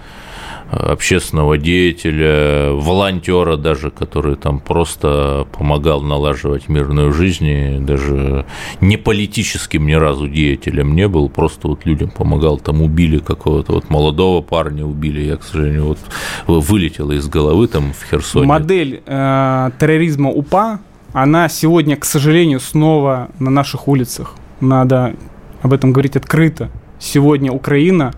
общественного 0.70 1.58
деятеля, 1.58 2.72
волонтера 2.74 3.58
даже, 3.58 3.90
который 3.90 4.36
там 4.36 4.60
просто 4.60 5.48
помогал 5.58 6.02
налаживать 6.02 6.68
мирную 6.68 7.14
жизнь, 7.14 7.46
и 7.46 7.80
даже 7.80 8.46
не 8.82 8.98
политическим 8.98 9.88
ни 9.88 9.94
разу 9.94 10.28
деятелем 10.28 10.96
не 10.96 11.08
был, 11.08 11.30
просто 11.30 11.68
вот 11.70 11.86
людям 11.86 12.10
помогал, 12.10 12.58
там 12.58 12.82
убили 12.82 13.20
какого-то 13.20 13.74
вот 13.74 13.90
молодого 13.90 14.42
парня, 14.42 14.86
убили, 14.86 15.22
я, 15.22 15.38
к 15.38 15.44
сожалению, 15.44 15.86
вот 15.86 16.00
вылетела 16.48 17.14
из 17.14 17.28
головы 17.28 17.68
там 17.68 17.94
в 17.94 18.10
Херсоне. 18.10 18.46
Модель 18.46 19.02
э, 19.06 19.72
терроризма 19.80 20.30
УПА, 20.30 20.80
она 21.14 21.50
сегодня, 21.50 21.96
к 21.96 22.06
сожалению, 22.06 22.60
снова 22.60 23.30
на 23.40 23.50
наших 23.50 23.88
улицах. 23.88 24.36
Надо 24.60 25.16
об 25.62 25.74
этом 25.74 25.94
говорить 25.94 26.16
открыто. 26.16 26.70
Сегодня 27.00 27.52
Украина 27.52 28.14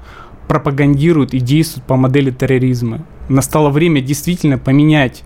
пропагандируют 0.50 1.36
и 1.36 1.40
действуют 1.40 1.86
по 1.86 1.96
модели 1.96 2.32
терроризма. 2.32 3.06
Настало 3.30 3.70
время 3.70 4.02
действительно 4.02 4.58
поменять 4.58 5.24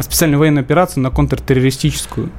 специальную 0.00 0.40
военную 0.40 0.62
операцию 0.62 1.02
на 1.02 1.10
контртеррористическую. 1.10 2.30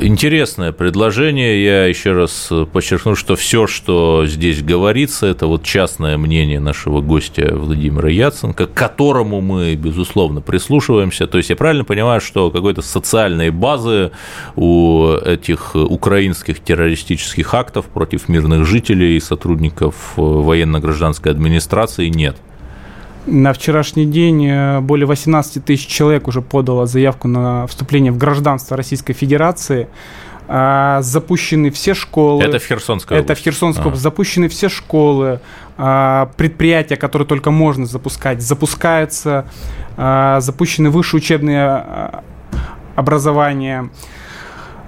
Интересное 0.00 0.72
предложение. 0.72 1.64
Я 1.64 1.86
еще 1.86 2.12
раз 2.12 2.50
подчеркну, 2.72 3.14
что 3.14 3.36
все, 3.36 3.66
что 3.66 4.26
здесь 4.26 4.62
говорится, 4.62 5.26
это 5.26 5.46
вот 5.46 5.62
частное 5.62 6.18
мнение 6.18 6.60
нашего 6.60 7.00
гостя 7.00 7.54
Владимира 7.54 8.10
Яценко, 8.10 8.66
к 8.66 8.74
которому 8.74 9.40
мы, 9.40 9.74
безусловно, 9.76 10.40
прислушиваемся. 10.40 11.26
То 11.26 11.38
есть 11.38 11.50
я 11.50 11.56
правильно 11.56 11.84
понимаю, 11.84 12.20
что 12.20 12.50
какой-то 12.50 12.82
социальной 12.82 13.50
базы 13.50 14.10
у 14.56 15.12
этих 15.12 15.74
украинских 15.74 16.60
террористических 16.60 17.54
актов 17.54 17.86
против 17.86 18.28
мирных 18.28 18.66
жителей 18.66 19.16
и 19.16 19.20
сотрудников 19.20 19.94
военно-гражданской 20.16 21.32
администрации 21.32 22.08
нет? 22.08 22.36
На 23.26 23.52
вчерашний 23.52 24.06
день 24.06 24.46
э, 24.46 24.80
более 24.80 25.06
18 25.06 25.64
тысяч 25.64 25.86
человек 25.86 26.28
уже 26.28 26.40
подало 26.40 26.86
заявку 26.86 27.28
на 27.28 27.66
вступление 27.66 28.12
в 28.12 28.18
гражданство 28.18 28.76
Российской 28.76 29.12
Федерации. 29.12 29.88
А, 30.50 31.02
запущены 31.02 31.70
все 31.70 31.92
школы. 31.92 32.42
Это 32.42 32.58
в 32.58 32.64
Херсонской 32.64 33.18
Это 33.18 33.34
в 33.34 33.38
Херсонской 33.38 33.84
области. 33.84 34.02
Запущены 34.02 34.48
все 34.48 34.70
школы, 34.70 35.40
а, 35.76 36.30
предприятия, 36.38 36.96
которые 36.96 37.28
только 37.28 37.50
можно 37.50 37.84
запускать, 37.84 38.40
запускаются. 38.40 39.46
А, 39.98 40.40
запущены 40.40 40.88
высшие 40.88 41.18
учебные 41.18 42.22
образования 42.96 43.90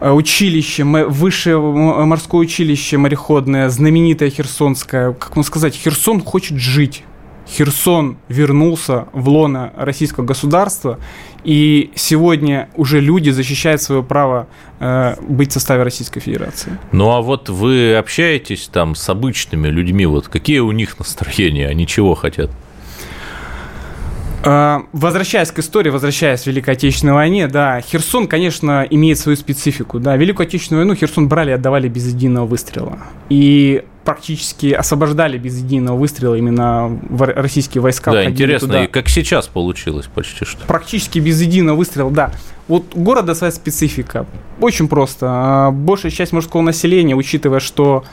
училище, 0.00 0.82
высшее 0.82 1.58
морское 1.60 2.40
училище 2.40 2.96
мореходное, 2.96 3.68
знаменитое 3.68 4.30
Херсонское. 4.30 5.12
Как 5.12 5.36
вам 5.36 5.44
сказать, 5.44 5.74
Херсон 5.74 6.22
хочет 6.22 6.56
жить. 6.56 7.04
Херсон 7.50 8.16
вернулся 8.28 9.08
в 9.12 9.28
лоно 9.28 9.72
российского 9.76 10.24
государства, 10.24 10.98
и 11.42 11.90
сегодня 11.94 12.68
уже 12.76 13.00
люди 13.00 13.30
защищают 13.30 13.82
свое 13.82 14.02
право 14.02 14.46
э, 14.78 15.16
быть 15.20 15.50
в 15.50 15.52
составе 15.54 15.82
Российской 15.82 16.20
Федерации. 16.20 16.78
Ну 16.92 17.10
а 17.10 17.20
вот 17.22 17.48
вы 17.48 17.96
общаетесь 17.96 18.68
там 18.72 18.94
с 18.94 19.08
обычными 19.08 19.68
людьми, 19.68 20.06
вот 20.06 20.28
какие 20.28 20.60
у 20.60 20.70
них 20.72 20.98
настроения, 20.98 21.68
они 21.68 21.86
чего 21.86 22.14
хотят? 22.14 22.50
Э, 24.42 24.80
возвращаясь 24.92 25.50
к 25.50 25.58
истории, 25.58 25.90
возвращаясь 25.90 26.42
к 26.42 26.46
Великой 26.46 26.74
Отечественной 26.74 27.12
войне, 27.12 27.46
да, 27.46 27.80
Херсон, 27.80 28.26
конечно, 28.26 28.86
имеет 28.88 29.18
свою 29.18 29.36
специфику. 29.36 29.98
Да, 29.98 30.16
Великую 30.16 30.46
Отечественную 30.46 30.86
войну 30.86 30.98
Херсон 30.98 31.28
брали 31.28 31.50
и 31.50 31.54
отдавали 31.54 31.88
без 31.88 32.06
единого 32.06 32.46
выстрела. 32.46 32.98
И 33.28 33.84
практически 34.04 34.72
освобождали 34.72 35.36
без 35.36 35.58
единого 35.58 35.96
выстрела 35.96 36.34
именно 36.34 36.98
российские 37.10 37.82
войска. 37.82 38.12
Да, 38.12 38.24
интересно, 38.24 38.68
туда. 38.68 38.84
и 38.84 38.86
как 38.86 39.08
сейчас 39.08 39.46
получилось 39.46 40.06
почти 40.06 40.44
что? 40.44 40.66
Практически 40.66 41.18
без 41.18 41.40
единого 41.40 41.76
выстрела, 41.76 42.10
да. 42.10 42.32
Вот 42.66 42.94
у 42.94 43.00
города 43.00 43.34
своя 43.34 43.52
специфика. 43.52 44.26
Очень 44.60 44.88
просто. 44.88 45.26
А, 45.28 45.70
большая 45.70 46.10
часть 46.10 46.32
мужского 46.32 46.62
населения, 46.62 47.14
учитывая, 47.14 47.60
что 47.60 48.04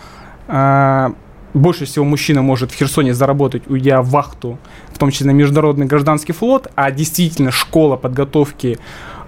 а, 0.47 1.13
больше 1.53 1.85
всего 1.85 2.05
мужчина 2.05 2.41
может 2.41 2.71
в 2.71 2.75
Херсоне 2.75 3.13
заработать, 3.13 3.63
уйдя 3.67 4.01
в 4.01 4.09
вахту, 4.09 4.57
в 4.93 4.97
том 4.97 5.11
числе 5.11 5.27
на 5.27 5.31
международный 5.31 5.85
гражданский 5.85 6.33
флот, 6.33 6.67
а 6.75 6.91
действительно 6.91 7.51
школа 7.51 7.95
подготовки 7.95 8.77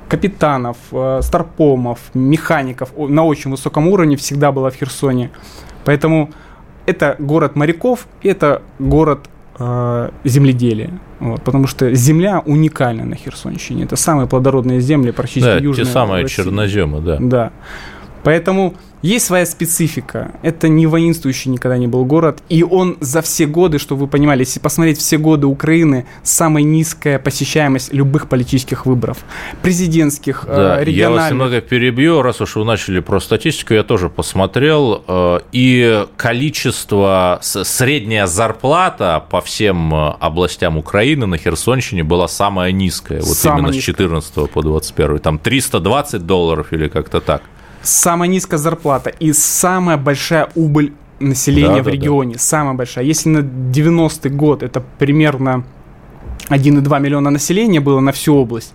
капитанов, 0.08 0.78
э, 0.92 1.20
старпомов, 1.22 2.00
механиков 2.14 2.92
на 2.98 3.24
очень 3.24 3.52
высоком 3.52 3.88
уровне 3.88 4.18
всегда 4.18 4.52
была 4.52 4.70
в 4.70 4.76
Херсоне. 4.76 5.30
Поэтому 5.86 6.32
это 6.86 7.16
город 7.20 7.56
моряков, 7.56 8.08
это 8.24 8.64
город 8.80 9.30
э, 9.60 10.10
земледелия. 10.24 11.00
Вот, 11.20 11.42
потому 11.44 11.68
что 11.68 11.94
земля 11.94 12.42
уникальна 12.46 13.06
на 13.06 13.16
Херсонщине. 13.16 13.84
Это 13.84 13.96
самые 13.96 14.28
плодородные 14.28 14.80
земли 14.80 15.12
практически 15.12 15.50
да, 15.50 15.58
южные. 15.58 15.86
те 15.86 15.92
самые 15.92 16.24
России. 16.24 16.38
черноземы, 16.38 17.02
да. 17.02 17.18
Да. 17.20 17.52
Поэтому 18.24 18.76
есть 19.02 19.28
своя 19.28 19.46
специфика. 19.46 20.32
Это 20.42 20.68
не 20.68 20.86
воинствующий 20.86 21.52
никогда 21.52 21.78
не 21.78 21.88
был 21.88 22.04
город. 22.04 22.44
И 22.50 22.64
он 22.64 22.98
за 23.00 23.22
все 23.22 23.46
годы, 23.46 23.80
чтобы 23.80 24.02
вы 24.02 24.08
понимали, 24.08 24.42
если 24.42 24.60
посмотреть 24.60 25.00
все 25.00 25.18
годы 25.18 25.48
Украины, 25.48 26.06
самая 26.24 26.64
низкая 26.64 27.18
посещаемость 27.18 27.94
любых 27.94 28.28
политических 28.28 28.86
выборов. 28.86 29.20
Президентских, 29.62 30.44
да, 30.46 30.82
э, 30.82 30.84
региональных. 30.84 30.98
Я 30.98 31.10
вас 31.12 31.32
немного 31.32 31.62
перебью, 31.62 32.22
раз 32.22 32.42
уж 32.42 32.58
вы 32.58 32.66
начали 32.66 33.00
про 33.00 33.22
статистику, 33.22 33.74
я 33.74 33.84
тоже 33.84 34.10
посмотрел. 34.10 35.04
Э, 35.08 35.40
и 35.54 36.06
количество, 36.18 37.40
средняя 37.42 38.28
зарплата 38.28 39.24
по 39.30 39.40
всем 39.40 39.96
э, 39.96 40.14
областям 40.20 40.78
Украины 40.78 41.26
на 41.26 41.38
Херсонщине 41.38 42.04
была 42.04 42.28
самая 42.28 42.74
низкая. 42.74 43.22
Вот 43.22 43.38
самая 43.38 43.60
именно 43.60 43.76
низкая. 43.76 43.94
с 43.94 43.98
14 43.98 44.52
по 44.52 44.62
21. 44.62 45.20
Там 45.20 45.40
320 45.40 46.26
долларов 46.26 46.74
или 46.74 46.90
как-то 46.90 47.22
так 47.22 47.44
самая 47.82 48.30
низкая 48.30 48.58
зарплата 48.58 49.10
и 49.10 49.34
самая 49.34 49.98
большая 49.98 50.50
убыль 50.56 50.94
населения 51.20 51.78
да, 51.78 51.84
в 51.84 51.86
да, 51.86 51.92
регионе. 51.92 52.34
Да. 52.34 52.40
Самая 52.40 52.74
большая. 52.74 53.06
Если 53.06 53.30
на 53.30 53.40
90-й 53.40 54.30
год 54.30 54.64
это 54.64 54.84
примерно 54.98 55.64
1,2 56.50 57.00
миллиона 57.00 57.30
населения 57.30 57.80
было 57.80 58.00
на 58.00 58.12
всю 58.12 58.36
область, 58.36 58.74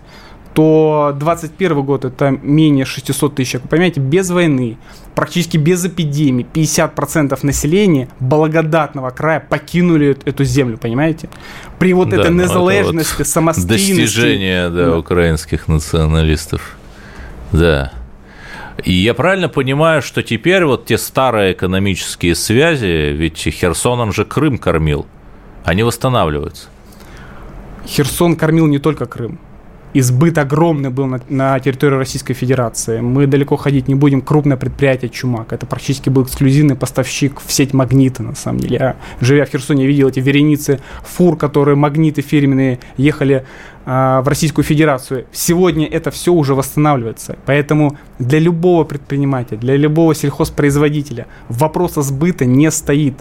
то 0.53 1.13
21 1.19 1.83
год 1.83 2.05
это 2.05 2.29
менее 2.29 2.85
600 2.85 3.35
тысяч. 3.35 3.55
Вы 3.55 3.67
понимаете, 3.67 3.99
без 3.99 4.29
войны, 4.29 4.77
практически 5.13 5.57
без 5.57 5.83
эпидемии, 5.85 6.45
50% 6.53 7.37
населения 7.43 8.07
благодатного 8.21 9.09
края 9.09 9.41
покинули 9.41 10.17
эту 10.23 10.45
землю, 10.45 10.77
понимаете? 10.77 11.27
При 11.77 11.91
вот 11.93 12.09
да, 12.09 12.21
этой 12.21 12.31
ну, 12.31 12.43
незалежности, 12.43 13.17
вот 13.17 13.27
самостоятельности. 13.27 14.01
Достижение, 14.01 14.69
да, 14.69 14.85
да, 14.85 14.97
украинских 14.97 15.67
националистов. 15.67 16.77
Да. 17.51 17.91
И 18.83 18.91
я 18.91 19.13
правильно 19.13 19.47
понимаю, 19.47 20.01
что 20.01 20.21
теперь 20.21 20.65
вот 20.65 20.85
те 20.85 20.97
старые 20.97 21.53
экономические 21.53 22.35
связи, 22.35 23.13
ведь 23.13 23.37
Херсон 23.37 23.99
он 23.99 24.13
же 24.13 24.25
Крым 24.25 24.57
кормил, 24.57 25.05
они 25.63 25.83
восстанавливаются. 25.83 26.67
Херсон 27.87 28.35
кормил 28.35 28.67
не 28.67 28.79
только 28.79 29.05
Крым 29.05 29.39
избыт 29.99 30.37
огромный 30.37 30.89
был 30.89 31.05
на, 31.05 31.21
на 31.29 31.57
территории 31.59 31.95
Российской 31.95 32.33
Федерации. 32.33 32.99
Мы 32.99 33.27
далеко 33.27 33.55
ходить 33.55 33.87
не 33.87 33.95
будем. 33.95 34.21
Крупное 34.21 34.57
предприятие 34.57 35.09
«Чумак». 35.09 35.53
Это 35.53 35.65
практически 35.65 36.09
был 36.09 36.23
эксклюзивный 36.23 36.75
поставщик 36.75 37.39
в 37.39 37.51
сеть 37.51 37.73
«Магнита», 37.73 38.21
на 38.21 38.35
самом 38.35 38.59
деле. 38.59 38.77
Я, 38.77 38.95
живя 39.21 39.45
в 39.45 39.49
Херсоне, 39.49 39.87
видел 39.87 40.09
эти 40.09 40.19
вереницы 40.19 40.81
фур, 41.03 41.37
которые 41.37 41.77
«Магниты» 41.77 42.21
фирменные 42.21 42.79
ехали 42.97 43.45
а, 43.85 44.21
в 44.21 44.27
Российскую 44.27 44.65
Федерацию. 44.65 45.27
Сегодня 45.31 45.87
это 45.87 46.11
все 46.11 46.33
уже 46.33 46.55
восстанавливается. 46.55 47.37
Поэтому 47.45 47.97
для 48.19 48.39
любого 48.39 48.83
предпринимателя, 48.83 49.57
для 49.57 49.77
любого 49.77 50.13
сельхозпроизводителя 50.13 51.27
вопроса 51.47 52.01
сбыта 52.01 52.43
не 52.43 52.69
стоит. 52.69 53.15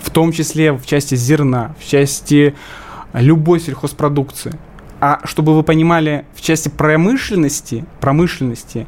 В 0.00 0.10
том 0.10 0.30
числе 0.30 0.72
в 0.72 0.86
части 0.86 1.16
зерна, 1.16 1.74
в 1.80 1.90
части 1.90 2.54
любой 3.12 3.58
сельхозпродукции. 3.58 4.54
А 5.00 5.20
чтобы 5.24 5.54
вы 5.54 5.62
понимали, 5.62 6.24
в 6.34 6.40
части 6.40 6.68
промышленности, 6.68 7.84
промышленности 8.00 8.86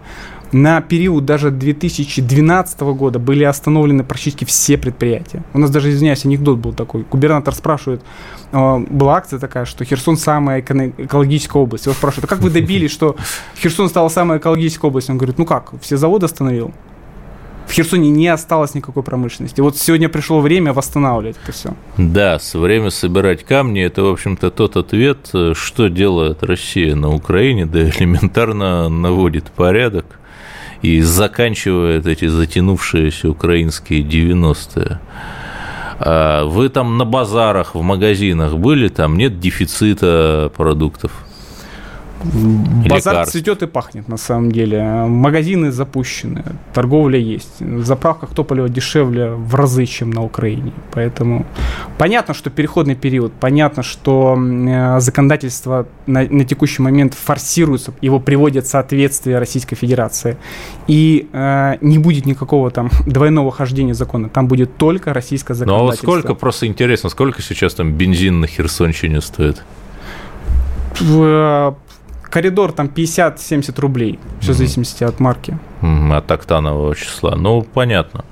на 0.53 0.81
период 0.81 1.25
даже 1.25 1.51
2012 1.51 2.81
года 2.81 3.19
были 3.19 3.45
остановлены 3.45 4.03
практически 4.03 4.45
все 4.45 4.77
предприятия. 4.77 5.45
У 5.55 5.59
нас 5.59 5.71
даже, 5.71 5.91
извиняюсь, 5.91 6.25
анекдот 6.25 6.59
был 6.59 6.73
такой. 6.73 7.07
Губернатор 7.09 7.55
спрашивает, 7.55 8.03
э, 8.51 8.79
была 8.91 9.17
акция 9.17 9.39
такая, 9.39 9.65
что 9.65 9.85
Херсон 9.85 10.17
самая 10.17 10.61
экологическая 10.61 11.59
область. 11.59 11.87
Его 11.87 11.95
спрашивают, 11.95 12.25
а 12.25 12.29
как 12.29 12.41
вы 12.41 12.51
добились, 12.51 12.91
что 12.91 13.17
Херсон 13.63 13.89
стала 13.89 14.09
самой 14.09 14.39
экологической 14.39 14.87
областью? 14.87 15.13
Он 15.13 15.19
говорит, 15.19 15.39
ну 15.39 15.47
как, 15.47 15.73
все 15.81 15.97
заводы 15.97 16.27
остановил? 16.27 16.73
В 17.71 17.73
Херсоне 17.73 18.11
не 18.11 18.27
осталось 18.27 18.75
никакой 18.75 19.05
промышленности. 19.05 19.61
Вот 19.61 19.77
сегодня 19.77 20.09
пришло 20.09 20.41
время 20.41 20.73
восстанавливать 20.73 21.37
это 21.43 21.53
все. 21.53 21.75
Да, 21.97 22.39
время 22.53 22.91
собирать 22.91 23.45
камни– 23.45 23.81
это, 23.85 24.03
в 24.03 24.09
общем-то, 24.09 24.51
тот 24.51 24.77
ответ, 24.77 25.31
что 25.53 25.89
делает 25.89 26.43
Россия 26.43 26.97
на 26.97 27.15
Украине, 27.15 27.67
да 27.67 27.89
элементарно 27.89 28.89
наводит 28.89 29.51
порядок 29.53 30.05
и 30.83 31.01
заканчивает 31.01 32.07
эти 32.07 32.27
затянувшиеся 32.27 33.31
украинские 33.31 34.03
90-е. 34.03 34.99
А 36.01 36.45
вы 36.47 36.71
там 36.71 36.99
на 36.99 37.05
базарах, 37.05 37.75
в 37.75 37.83
магазинах 37.83 38.55
были, 38.55 38.89
там 38.89 39.17
нет 39.17 39.39
дефицита 39.39 40.51
продуктов? 40.57 41.13
Базар 42.23 43.15
лекарств. 43.15 43.33
цветет 43.33 43.63
и 43.63 43.67
пахнет, 43.67 44.09
на 44.09 44.19
самом 44.19 44.53
деле. 44.53 44.83
Магазины 45.07 45.73
запущены, 45.73 46.45
торговля 46.75 47.19
есть. 47.19 47.61
В 47.61 47.85
заправках 47.85 48.35
топлива 48.35 48.69
дешевле 48.69 49.31
в 49.31 49.55
разы, 49.55 49.87
чем 49.87 50.11
на 50.11 50.23
Украине. 50.23 50.73
Поэтому 50.93 51.47
понятно, 51.99 52.35
что 52.35 52.51
переходный 52.51 52.95
период, 52.95 53.33
понятно, 53.33 53.83
что 53.83 54.37
э, 54.39 55.01
законодательство 55.01 55.87
на, 56.07 56.23
на 56.25 56.45
текущий 56.45 56.83
момент 56.83 57.15
форсируется, 57.15 57.95
его 58.03 58.21
приводят 58.21 58.67
в 58.67 58.69
соответствие 58.69 59.39
Российской 59.39 59.77
Федерации. 59.77 60.37
И 60.89 61.29
э, 61.33 61.77
не 61.81 61.99
будет 61.99 62.27
никакого 62.27 62.71
там 62.71 62.91
двойного 63.07 63.51
хождения 63.51 63.95
закона. 63.95 64.29
Там 64.29 64.47
будет 64.47 64.77
только 64.77 65.15
российское 65.15 65.55
законодательство. 65.55 66.07
Ну 66.07 66.13
а 66.13 66.17
вот 66.17 66.21
сколько, 66.23 66.35
просто 66.39 66.67
интересно, 66.67 67.09
сколько 67.09 67.41
сейчас 67.41 67.75
там 67.75 67.93
бензин 67.93 68.41
на 68.41 68.47
Херсонщине 68.47 69.23
стоит? 69.23 69.63
Коридор 72.31 72.73
там 72.73 72.87
50-70 72.87 73.81
рублей, 73.81 74.19
все 74.41 74.53
в 74.53 74.57
зависимости 74.57 75.03
от 75.05 75.19
марки. 75.21 75.59
От 76.13 76.31
октанового 76.31 76.95
числа. 76.95 77.35
Ну, 77.37 77.63
понятно. 77.63 78.25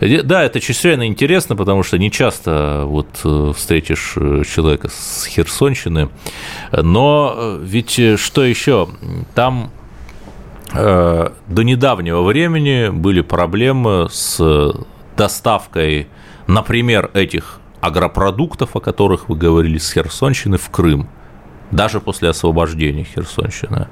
Да, 0.00 0.44
это 0.44 0.60
чрезвычайно 0.60 1.06
интересно, 1.06 1.56
потому 1.56 1.82
что 1.82 1.98
не 1.98 2.10
часто 2.10 2.82
вот 2.84 3.08
э, 3.24 3.52
встретишь 3.56 4.12
э, 4.16 4.42
человека 4.44 4.88
с 4.88 5.26
Херсонщины. 5.26 6.10
Но 6.70 7.34
э, 7.36 7.58
ведь 7.62 8.00
что 8.20 8.44
еще? 8.44 8.88
Там 9.34 9.70
до 10.72 11.32
недавнего 11.48 12.22
времени 12.22 12.90
были 12.90 13.20
проблемы 13.20 14.08
с 14.10 14.74
доставкой, 15.16 16.08
например, 16.48 17.10
этих 17.14 17.60
агропродуктов, 17.80 18.74
о 18.74 18.80
которых 18.80 19.28
вы 19.28 19.36
говорили, 19.36 19.78
с 19.78 19.92
Херсонщины 19.92 20.58
в 20.58 20.68
Крым 20.70 21.08
даже 21.70 22.00
после 22.00 22.28
освобождения 22.28 23.04
Херсонщины. 23.04 23.88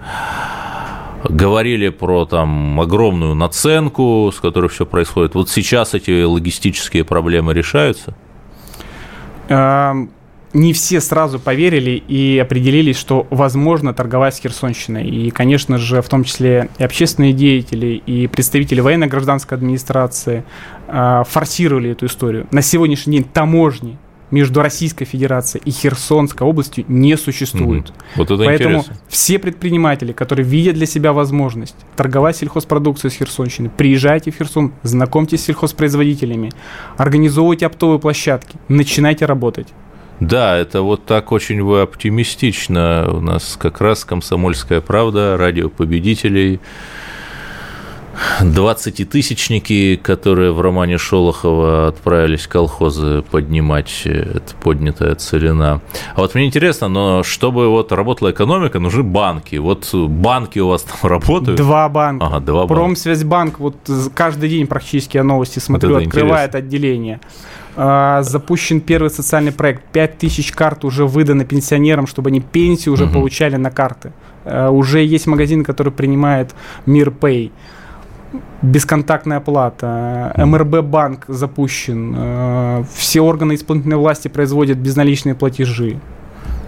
Говорили 1.29 1.89
про 1.89 2.27
там 2.27 2.79
огромную 2.81 3.35
наценку, 3.35 4.31
с 4.35 4.41
которой 4.41 4.69
все 4.69 4.85
происходит. 4.85 5.35
Вот 5.35 5.49
сейчас 5.49 5.95
эти 5.95 6.23
логистические 6.23 7.05
проблемы 7.05 7.55
решаются? 7.55 8.15
Эм, 9.49 10.11
не 10.55 10.73
все 10.73 11.01
сразу 11.01 11.41
поверили 11.41 11.93
и 11.93 12.39
определились, 12.39 12.97
что 12.97 13.27
возможно 13.31 13.93
торговать 13.93 14.37
с 14.37 14.41
Херсонщиной. 14.41 15.09
И, 15.09 15.31
конечно 15.31 15.79
же, 15.79 16.01
в 16.01 16.09
том 16.09 16.25
числе 16.25 16.69
и 16.79 16.85
общественные 16.85 17.33
деятели, 17.33 18.03
и 18.07 18.27
представители 18.29 18.81
военно-гражданской 18.81 19.59
администрации 19.59 20.45
э, 20.87 21.23
форсировали 21.29 21.91
эту 21.91 22.07
историю. 22.07 22.47
На 22.53 22.63
сегодняшний 22.63 23.19
день 23.19 23.25
таможни 23.25 23.99
между 24.35 24.63
Российской 24.63 25.05
Федерацией 25.05 25.63
и 25.65 25.71
Херсонской 25.71 26.45
областью 26.47 26.85
не 26.89 27.17
существует. 27.17 27.91
Угу. 27.91 27.97
Вот 28.17 28.31
это 28.33 28.45
Поэтому 28.45 28.79
интересно. 28.79 28.97
все 29.09 29.39
предприниматели, 29.39 30.13
которые 30.13 30.45
видят 30.45 30.75
для 30.75 30.87
себя 30.87 31.13
возможность 31.13 31.77
торговать 31.97 32.37
сельхозпродукцией 32.37 33.13
с 33.13 33.15
Херсонщины, 33.15 33.71
приезжайте 33.71 34.33
в 34.33 34.37
Херсон, 34.37 34.73
знакомьтесь 34.83 35.43
с 35.43 35.45
сельхозпроизводителями, 35.45 36.51
организовывайте 36.97 37.67
оптовые 37.67 38.01
площадки, 38.01 38.57
начинайте 38.69 39.25
работать. 39.25 39.69
Да, 40.19 40.57
это 40.57 40.83
вот 40.83 41.07
так 41.07 41.31
очень 41.33 41.63
вы 41.63 41.83
оптимистично. 41.83 43.09
У 43.09 43.21
нас 43.21 43.57
как 43.61 43.81
раз 43.81 44.05
«Комсомольская 44.05 44.81
правда», 44.81 45.37
радио 45.37 45.69
победителей– 45.69 46.61
20-тысячники, 48.41 49.97
которые 49.97 50.53
в 50.53 50.61
романе 50.61 50.99
Шолохова 50.99 51.89
отправились 51.89 52.47
колхозы 52.47 53.23
поднимать, 53.23 54.03
это 54.05 54.55
поднятая 54.63 55.15
целина. 55.15 55.81
А 56.15 56.21
вот 56.21 56.35
мне 56.35 56.47
интересно, 56.47 56.89
но 56.89 57.23
чтобы 57.23 57.69
вот 57.69 57.93
работала 57.93 58.31
экономика, 58.31 58.79
нужны 58.79 59.03
банки. 59.03 59.57
Вот 59.57 59.93
банки 59.95 60.59
у 60.59 60.69
вас 60.69 60.83
там 60.83 60.99
работают? 61.11 61.59
Два 61.59 61.89
банка. 61.89 62.27
Ага, 62.27 62.41
два 62.41 62.67
банка. 62.67 62.75
Промсвязьбанк, 62.75 63.59
вот 63.59 63.77
каждый 64.15 64.49
день 64.49 64.67
практически 64.67 65.17
я 65.17 65.25
новости 65.25 65.59
смотрю, 65.59 65.95
вот 65.95 66.07
открывает 66.07 66.51
интересно. 66.51 66.67
отделение. 66.67 67.21
А, 67.77 68.23
запущен 68.23 68.81
первый 68.81 69.11
социальный 69.11 69.53
проект. 69.53 69.83
5000 69.93 70.53
карт 70.53 70.85
уже 70.85 71.07
выданы 71.07 71.45
пенсионерам, 71.45 72.07
чтобы 72.07 72.31
они 72.31 72.41
пенсию 72.41 72.95
уже 72.95 73.05
угу. 73.05 73.15
получали 73.15 73.57
на 73.57 73.71
карты. 73.71 74.13
А, 74.45 74.71
уже 74.71 75.03
есть 75.03 75.27
магазин, 75.27 75.65
который 75.65 75.93
принимает 75.93 76.55
Мир 76.87 77.09
Pay 77.09 77.51
бесконтактная 78.63 79.39
оплата, 79.39 80.33
МРБ 80.37 80.85
банк 80.85 81.25
запущен, 81.29 82.15
э, 82.17 82.85
все 82.95 83.21
органы 83.21 83.55
исполнительной 83.55 83.97
власти 83.97 84.29
производят 84.29 84.79
безналичные 84.79 85.35
платежи. 85.35 85.99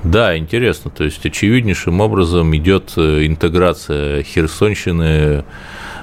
Да, 0.02 0.36
интересно. 0.36 0.90
То 0.90 1.04
есть 1.04 1.24
очевиднейшим 1.24 2.00
образом 2.00 2.54
идет 2.56 2.92
э, 2.96 3.26
интеграция 3.26 4.22
Херсонщины 4.22 5.44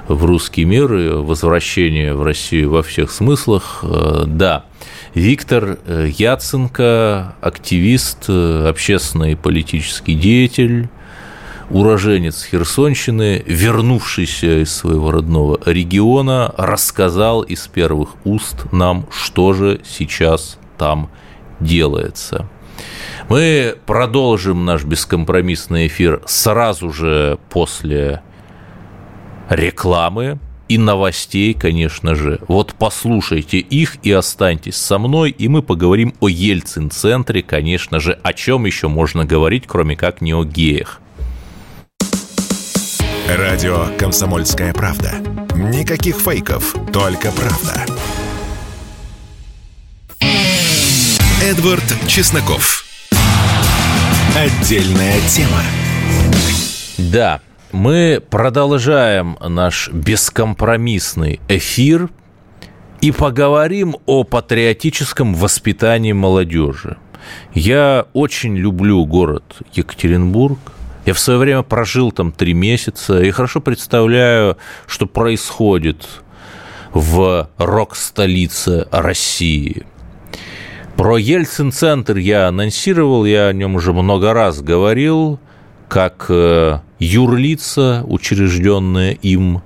в 0.07 0.25
русский 0.25 0.65
мир 0.65 0.93
и 0.93 1.09
возвращение 1.09 2.13
в 2.13 2.23
Россию 2.23 2.71
во 2.71 2.83
всех 2.83 3.11
смыслах. 3.11 3.83
Э, 3.83 4.23
да, 4.27 4.65
Виктор 5.13 5.77
Яценко, 5.87 7.35
активист, 7.39 8.29
общественный 8.29 9.33
и 9.33 9.35
политический 9.35 10.15
деятель, 10.15 10.89
уроженец 11.73 12.45
Херсонщины, 12.45 13.43
вернувшийся 13.45 14.61
из 14.61 14.73
своего 14.73 15.11
родного 15.11 15.59
региона, 15.65 16.53
рассказал 16.55 17.41
из 17.41 17.67
первых 17.67 18.15
уст 18.25 18.71
нам, 18.71 19.07
что 19.11 19.53
же 19.53 19.81
сейчас 19.83 20.59
там 20.77 21.09
делается. 21.59 22.47
Мы 23.27 23.75
продолжим 23.85 24.65
наш 24.65 24.83
бескомпромиссный 24.83 25.87
эфир 25.87 26.21
сразу 26.25 26.91
же 26.91 27.39
после 27.49 28.21
рекламы 29.49 30.39
и 30.67 30.77
новостей, 30.77 31.53
конечно 31.53 32.15
же. 32.15 32.39
Вот 32.47 32.75
послушайте 32.77 33.57
их 33.57 33.97
и 34.03 34.11
останьтесь 34.11 34.77
со 34.77 34.97
мной, 34.97 35.31
и 35.31 35.47
мы 35.47 35.61
поговорим 35.61 36.13
о 36.19 36.27
Ельцин-центре, 36.27 37.41
конечно 37.41 37.99
же, 37.99 38.19
о 38.23 38.33
чем 38.33 38.65
еще 38.65 38.87
можно 38.87 39.25
говорить, 39.25 39.63
кроме 39.67 39.95
как 39.95 40.21
не 40.21 40.33
о 40.33 40.43
геях. 40.43 40.99
Радио 43.27 43.85
«Комсомольская 43.97 44.73
правда». 44.73 45.13
Никаких 45.55 46.17
фейков, 46.17 46.75
только 46.91 47.31
правда. 47.31 47.85
Эдвард 51.41 51.83
Чесноков. 52.05 52.83
Отдельная 54.35 55.21
тема. 55.29 55.61
Да, 56.97 57.39
мы 57.71 58.21
продолжаем 58.29 59.37
наш 59.39 59.89
бескомпромиссный 59.89 61.39
эфир 61.47 62.09
и 62.99 63.11
поговорим 63.11 63.95
о 64.05 64.25
патриотическом 64.25 65.33
воспитании 65.33 66.11
молодежи. 66.11 66.97
Я 67.53 68.05
очень 68.11 68.57
люблю 68.57 69.05
город 69.05 69.59
Екатеринбург– 69.71 70.59
я 71.05 71.13
в 71.13 71.19
свое 71.19 71.39
время 71.39 71.63
прожил 71.63 72.11
там 72.11 72.31
три 72.31 72.53
месяца 72.53 73.21
и 73.21 73.31
хорошо 73.31 73.59
представляю, 73.61 74.57
что 74.87 75.05
происходит 75.05 76.07
в 76.93 77.49
рок-столице 77.57 78.87
России. 78.91 79.85
Про 80.95 81.17
Ельцин-центр 81.17 82.17
я 82.17 82.47
анонсировал, 82.47 83.25
я 83.25 83.47
о 83.47 83.53
нем 83.53 83.75
уже 83.75 83.93
много 83.93 84.33
раз 84.33 84.61
говорил, 84.61 85.39
как 85.89 86.27
э, 86.29 86.79
юрлица, 86.99 88.03
учрежденные 88.07 89.15
им, 89.15 89.61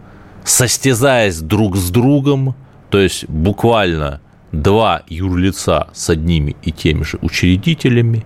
состязаясь 0.46 1.40
друг 1.40 1.76
с 1.76 1.90
другом, 1.90 2.56
то 2.90 2.98
есть 2.98 3.28
буквально 3.28 4.22
два 4.52 5.04
юрлица 5.08 5.88
с 5.94 6.10
одними 6.10 6.56
и 6.64 6.72
теми 6.72 7.04
же 7.04 7.20
учредителями, 7.22 8.26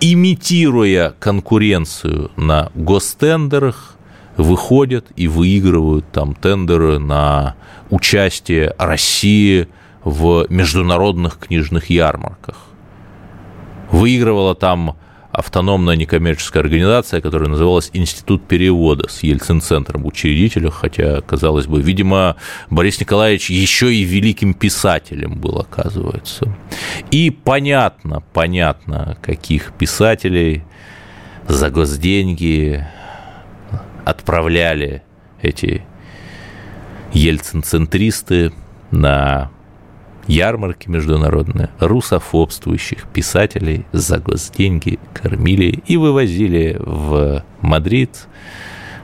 имитируя 0.00 1.14
конкуренцию 1.18 2.30
на 2.36 2.70
гостендерах, 2.74 3.96
выходят 4.36 5.06
и 5.16 5.26
выигрывают 5.28 6.10
там 6.12 6.34
тендеры 6.34 6.98
на 6.98 7.56
участие 7.90 8.74
России 8.78 9.68
в 10.04 10.46
международных 10.48 11.38
книжных 11.38 11.90
ярмарках. 11.90 12.56
Выигрывала 13.90 14.54
там 14.54 14.96
автономная 15.38 15.94
некоммерческая 15.94 16.64
организация, 16.64 17.20
которая 17.20 17.48
называлась 17.48 17.90
Институт 17.92 18.48
перевода 18.48 19.08
с 19.08 19.22
Ельцин-центром 19.22 20.04
учредителя, 20.04 20.68
хотя, 20.68 21.20
казалось 21.20 21.68
бы, 21.68 21.80
видимо, 21.80 22.34
Борис 22.70 22.98
Николаевич 22.98 23.48
еще 23.48 23.94
и 23.94 24.02
великим 24.02 24.52
писателем 24.52 25.38
был, 25.38 25.60
оказывается. 25.60 26.56
И 27.12 27.30
понятно, 27.30 28.20
понятно, 28.32 29.16
каких 29.22 29.72
писателей 29.74 30.64
за 31.46 31.70
госденьги 31.70 32.84
отправляли 34.04 35.04
эти 35.40 35.84
ельцин-центристы 37.12 38.52
на 38.90 39.52
ярмарки 40.28 40.88
международные 40.88 41.70
русофобствующих 41.80 43.06
писателей 43.08 43.86
за 43.92 44.18
госденьги 44.18 45.00
кормили 45.14 45.82
и 45.86 45.96
вывозили 45.96 46.76
в 46.78 47.44
Мадрид, 47.60 48.28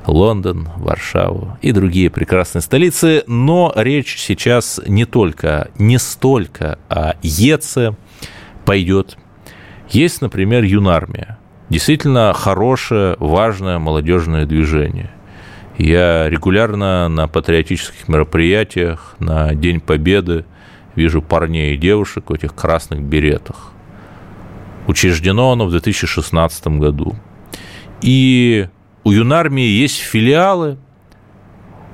Лондон, 0.07 0.69
Варшаву 0.77 1.57
и 1.63 1.73
другие 1.73 2.11
прекрасные 2.11 2.63
столицы. 2.63 3.25
Но 3.27 3.73
речь 3.75 4.19
сейчас 4.19 4.81
не 4.87 5.07
только, 5.07 5.71
не 5.79 5.99
столько 5.99 6.79
о 6.89 7.15
ЕЦе 7.23 7.97
пойдет. 8.65 9.17
Есть, 9.91 10.21
например, 10.21 10.63
Юнармия. 10.63 11.39
Действительно 11.71 12.33
хорошее, 12.35 13.17
важное 13.19 13.79
молодежное 13.79 14.45
движение. 14.45 15.11
Я 15.79 16.29
регулярно 16.29 17.09
на 17.09 17.27
патриотических 17.27 18.07
мероприятиях, 18.07 19.17
на 19.19 19.55
День 19.55 19.81
Победы 19.81 20.45
вижу 20.97 21.23
парней 21.23 21.75
и 21.75 21.77
девушек 21.77 22.31
в 22.31 22.33
этих 22.33 22.55
красных 22.55 23.03
беретах. 23.03 23.73
Учреждено 24.87 25.53
оно 25.53 25.67
в 25.67 25.71
2016 25.71 26.67
году. 26.79 27.15
И 28.01 28.69
у 29.03 29.13
юнармии 29.13 29.67
есть 29.67 29.99
филиалы 29.99 30.79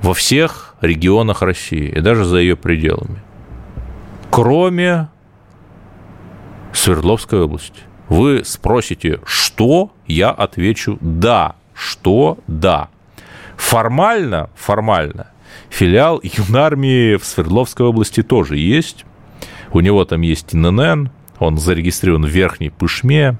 во 0.01 0.13
всех 0.13 0.75
регионах 0.81 1.41
России 1.41 1.87
и 1.89 2.01
даже 2.01 2.25
за 2.25 2.37
ее 2.37 2.55
пределами. 2.55 3.21
Кроме 4.29 5.09
Свердловской 6.73 7.41
области. 7.41 7.81
Вы 8.09 8.43
спросите, 8.43 9.19
что? 9.25 9.91
Я 10.07 10.31
отвечу 10.31 10.97
«да». 11.01 11.55
Что? 11.73 12.37
Да. 12.47 12.89
Формально, 13.55 14.49
формально, 14.55 15.27
филиал 15.71 16.19
юнармии 16.21 17.15
в 17.15 17.25
Свердловской 17.25 17.85
области 17.85 18.21
тоже 18.21 18.57
есть. 18.57 19.05
У 19.73 19.79
него 19.79 20.05
там 20.05 20.21
есть 20.21 20.53
ИНН, 20.53 21.09
он 21.39 21.57
зарегистрирован 21.57 22.25
в 22.25 22.29
Верхней 22.29 22.69
Пышме, 22.69 23.37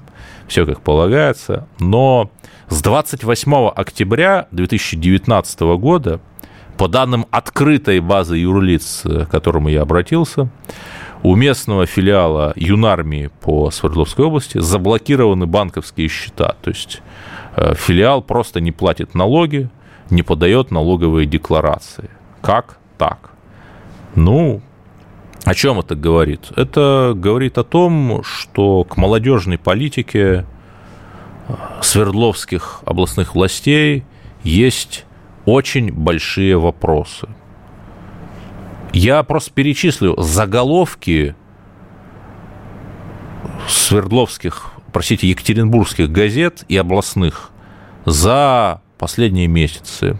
все 0.48 0.66
как 0.66 0.80
полагается. 0.80 1.68
Но 1.78 2.30
с 2.68 2.82
28 2.82 3.68
октября 3.68 4.48
2019 4.50 5.60
года, 5.78 6.20
по 6.78 6.88
данным 6.88 7.26
открытой 7.30 8.00
базы 8.00 8.38
юрлиц, 8.38 9.02
к 9.04 9.26
которому 9.26 9.68
я 9.68 9.82
обратился, 9.82 10.50
у 11.22 11.36
местного 11.36 11.86
филиала 11.86 12.52
Юнармии 12.56 13.30
по 13.40 13.70
Свердловской 13.70 14.24
области 14.24 14.58
заблокированы 14.58 15.46
банковские 15.46 16.08
счета. 16.08 16.56
То 16.62 16.70
есть 16.70 17.02
э, 17.54 17.74
филиал 17.76 18.22
просто 18.22 18.60
не 18.60 18.72
платит 18.72 19.14
налоги, 19.14 19.68
не 20.10 20.22
подает 20.22 20.72
налоговые 20.72 21.26
декларации. 21.26 22.10
Как 22.42 22.78
так? 22.98 23.30
Ну, 24.14 24.60
о 25.44 25.54
чем 25.54 25.78
это 25.78 25.94
говорит? 25.94 26.52
Это 26.56 27.14
говорит 27.16 27.56
о 27.58 27.64
том, 27.64 28.22
что 28.24 28.84
к 28.84 28.96
молодежной 28.96 29.58
политике 29.58 30.44
э, 31.48 31.54
Свердловских 31.80 32.80
областных 32.84 33.34
властей 33.34 34.04
есть 34.42 35.06
очень 35.46 35.92
большие 35.92 36.58
вопросы– 36.58 37.28
я 38.92 39.22
просто 39.22 39.50
перечислю 39.52 40.20
заголовки 40.20 41.34
Свердловских, 43.68 44.72
простите, 44.92 45.28
Екатеринбургских 45.28 46.10
газет 46.10 46.64
и 46.68 46.76
областных 46.76 47.50
за 48.04 48.82
последние 48.98 49.46
месяцы. 49.46 50.18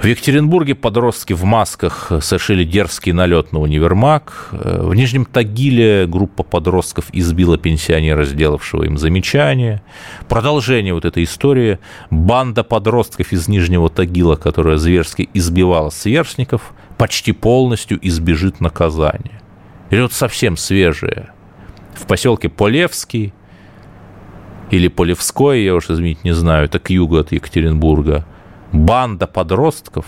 В 0.00 0.06
Екатеринбурге 0.06 0.74
подростки 0.74 1.34
в 1.34 1.44
масках 1.44 2.10
совершили 2.22 2.64
дерзкий 2.64 3.12
налет 3.12 3.52
на 3.52 3.58
универмаг. 3.58 4.48
В 4.50 4.94
Нижнем 4.94 5.26
Тагиле 5.26 6.06
группа 6.06 6.42
подростков 6.42 7.08
избила 7.12 7.58
пенсионера, 7.58 8.24
сделавшего 8.24 8.84
им 8.84 8.96
замечание. 8.96 9.82
Продолжение 10.26 10.94
вот 10.94 11.04
этой 11.04 11.24
истории. 11.24 11.78
Банда 12.08 12.64
подростков 12.64 13.30
из 13.30 13.46
Нижнего 13.46 13.90
Тагила, 13.90 14.36
которая 14.36 14.78
зверски 14.78 15.28
избивала 15.34 15.90
сверстников, 15.90 16.72
почти 16.96 17.32
полностью 17.32 17.98
избежит 18.00 18.62
наказания. 18.62 19.42
Или 19.90 20.00
вот 20.00 20.14
совсем 20.14 20.56
свежее. 20.56 21.28
В 21.94 22.06
поселке 22.06 22.48
Полевский 22.48 23.34
или 24.70 24.88
Полевской, 24.88 25.62
я 25.62 25.74
уж, 25.74 25.90
извините, 25.90 26.20
не 26.24 26.32
знаю, 26.32 26.64
это 26.64 26.78
к 26.78 26.88
югу 26.88 27.18
от 27.18 27.32
Екатеринбурга, 27.32 28.24
банда 28.72 29.26
подростков, 29.26 30.06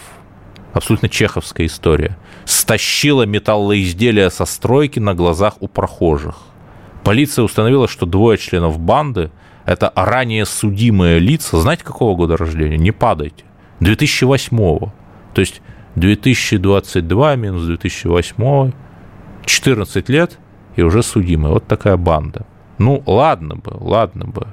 абсолютно 0.73 1.09
чеховская 1.09 1.67
история, 1.67 2.17
стащила 2.45 3.25
металлоизделия 3.25 4.31
со 4.31 4.45
стройки 4.45 4.99
на 4.99 5.15
глазах 5.15 5.55
у 5.61 5.69
прохожих. 5.69 6.39
Полиция 7.05 7.43
установила, 7.43 7.89
что 7.89 8.07
двое 8.07 8.39
членов 8.39 8.79
банды– 8.79 9.31
это 9.65 9.93
ранее 9.95 10.47
судимые 10.47 11.19
лица. 11.19 11.61
Знаете, 11.61 11.85
какого 11.85 12.17
года 12.17 12.37
рождения? 12.37 12.79
Не 12.79 12.93
падайте. 12.93 13.45
2008 13.81 14.57
-го. 14.57 14.91
То 15.35 15.41
есть 15.41 15.63
2022 15.97 17.37
минус 17.37 17.65
2008, 17.65 18.73
14 19.45 20.09
лет 20.09 20.39
и 20.77 20.83
уже 20.83 21.03
судимый. 21.03 21.53
Вот 21.53 21.67
такая 21.67 21.97
банда. 21.97 22.47
Ну, 22.79 23.03
ладно 23.07 23.57
бы, 23.57 23.73
ладно 23.81 24.27
бы. 24.27 24.47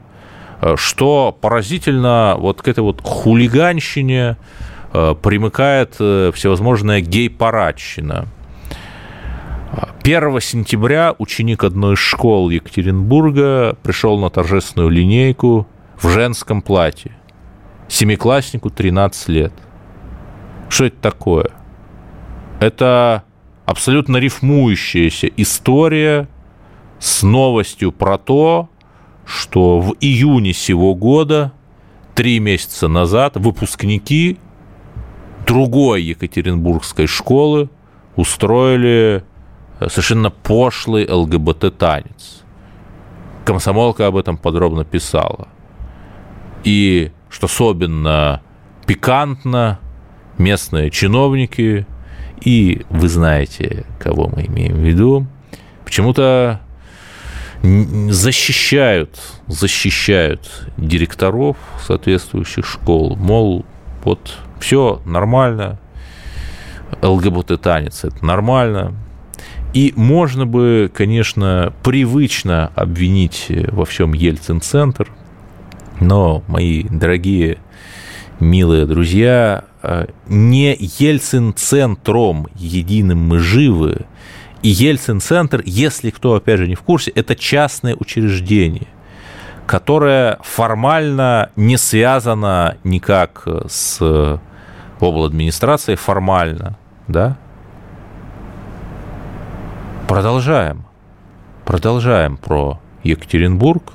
Э, 0.62 0.76
что 0.78 1.38
поразительно, 1.40 2.36
вот 2.38 2.62
к 2.62 2.68
этой 2.68 2.82
вот 2.82 3.02
хулиганщине 3.02 4.38
э, 4.94 5.16
примыкает 5.22 5.96
э, 6.00 6.32
всевозможная 6.34 7.02
гей-парадщина. 7.02 8.28
1 10.04 10.42
сентября 10.42 11.14
ученик 11.20 11.64
одной 11.64 11.94
из 11.94 12.00
школ 12.00 12.50
Екатеринбурга 12.50 13.78
пришел 13.84 14.20
на 14.20 14.30
торжественную 14.30 14.90
линейку 14.90 15.68
в 16.02 16.10
женском 16.10 16.62
платье. 16.62 17.12
Семикласснику 17.88 18.70
13 18.70 19.30
лет– 19.30 19.54
что 20.70 20.86
это 20.86 20.98
такое? 21.02 21.50
Это 22.60 23.24
абсолютно 23.66 24.18
рифмующаяся 24.18 25.28
история 25.36 26.30
с 27.00 27.24
новостью 27.24 27.92
про 27.92 28.18
то, 28.18 28.70
что 29.30 29.80
в 29.80 29.96
июне 30.02 30.54
сего 30.54 30.96
года, 30.96 31.54
три 32.16 32.40
месяца 32.40 32.88
назад, 32.88 33.38
выпускники 33.38 34.40
другой 35.46 36.02
Екатеринбургской 36.02 37.06
школы 37.06 37.70
устроили 38.16 39.24
совершенно 39.80 40.32
пошлый 40.32 41.08
ЛГБТ-танец. 41.08 42.44
Комсомолка 43.46 44.08
об 44.08 44.18
этом 44.18 44.36
подробно 44.36 44.84
писала. 44.84 45.48
И, 46.64 47.12
что 47.30 47.46
особенно 47.46 48.42
пикантно, 48.88 49.80
местные 50.40 50.90
чиновники, 50.90 51.86
и 52.42 52.82
вы 52.90 53.08
знаете, 53.08 53.86
кого 54.00 54.28
мы 54.28 54.48
имеем 54.48 54.74
в 54.74 54.80
виду, 54.80 55.28
почему-то 55.86 56.62
защищают, 57.62 59.20
защищают 59.48 60.68
директоров 60.78 61.58
соответствующих 61.86 62.66
школ, 62.66 63.16
мол, 63.18 63.66
вот 64.04 64.38
все 64.60 65.02
нормально, 65.06 65.80
ЛГБТ-танец 67.02 68.06
это 68.06 68.26
нормально. 68.26 68.94
И 69.74 69.94
можно 69.96 70.48
бы, 70.48 70.90
конечно, 70.94 71.74
привычно 71.84 72.72
обвинить 72.76 73.48
во 73.50 73.86
всем 73.86 74.14
Ельцин-центр, 74.14 75.10
но, 76.00 76.44
мои 76.48 76.84
дорогие, 76.84 77.60
милые 78.40 78.86
друзья, 78.88 79.66
Э, 79.82 80.08
не 80.28 80.76
Ельцин-центром 80.78 82.48
единым 82.56 83.20
мы 83.20 83.40
живы, 83.40 84.06
и 84.62 84.70
Ельцин-центр, 84.70 85.62
если 85.66 86.10
кто, 86.10 86.36
опять 86.36 86.60
же, 86.60 86.68
не 86.68 86.76
в 86.76 86.82
курсе, 86.82 87.12
это 87.12 87.36
частное 87.36 87.96
учреждение, 87.96 88.88
которое 89.66 90.38
формально 90.42 91.52
не 91.56 91.78
связано 91.78 92.78
никак 92.84 93.48
с 93.68 94.40
обладминистрацией, 95.00 95.96
формально, 95.96 96.78
да? 97.08 97.38
Продолжаем. 100.08 100.86
Продолжаем 101.66 102.36
про 102.36 102.80
Екатеринбург. 103.04 103.94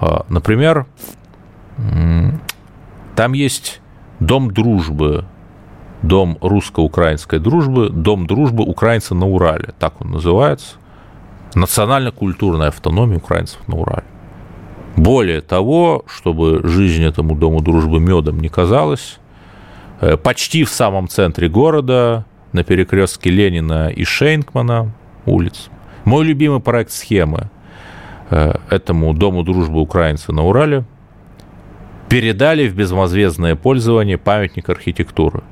А, 0.00 0.24
например, 0.28 0.86
там 3.16 3.32
есть 3.32 3.80
Дом 4.20 4.50
дружбы, 4.52 5.24
Дом 6.02 6.38
русско-украинской 6.40 7.38
дружбы, 7.38 7.90
Дом 7.90 8.26
дружбы 8.26 8.64
украинца 8.64 9.14
на 9.14 9.26
Урале, 9.26 9.74
так 9.78 10.00
он 10.00 10.12
называется. 10.12 10.76
Национально-культурная 11.54 12.68
автономия 12.68 13.18
украинцев 13.18 13.60
на 13.68 13.76
Урале. 13.76 14.04
Более 14.96 15.40
того, 15.40 16.04
чтобы 16.06 16.60
жизнь 16.64 17.04
этому 17.04 17.34
Дому 17.34 17.60
дружбы 17.60 18.00
медом 18.00 18.40
не 18.40 18.48
казалась, 18.48 19.18
э, 20.00 20.16
почти 20.16 20.64
в 20.64 20.70
самом 20.70 21.08
центре 21.08 21.48
города, 21.48 22.24
на 22.52 22.64
перекрестке 22.64 23.30
Ленина 23.30 23.88
и 23.88 24.04
Шейнкмана, 24.04 24.92
улицам. 25.26 25.72
Мой 26.04 26.24
любимый 26.24 26.60
проект 26.60 26.90
схемы 26.90 27.50
э, 28.30 28.54
этому 28.70 29.12
Дому 29.14 29.42
дружбы 29.42 29.80
украинцев 29.80 30.30
на 30.30 30.44
Урале 30.44 30.84
передали 32.08 32.68
в 32.68 32.74
безвозмездное 32.74 33.54
пользование 33.54 34.18
памятник 34.18 34.68
архитектуры. 34.68 35.42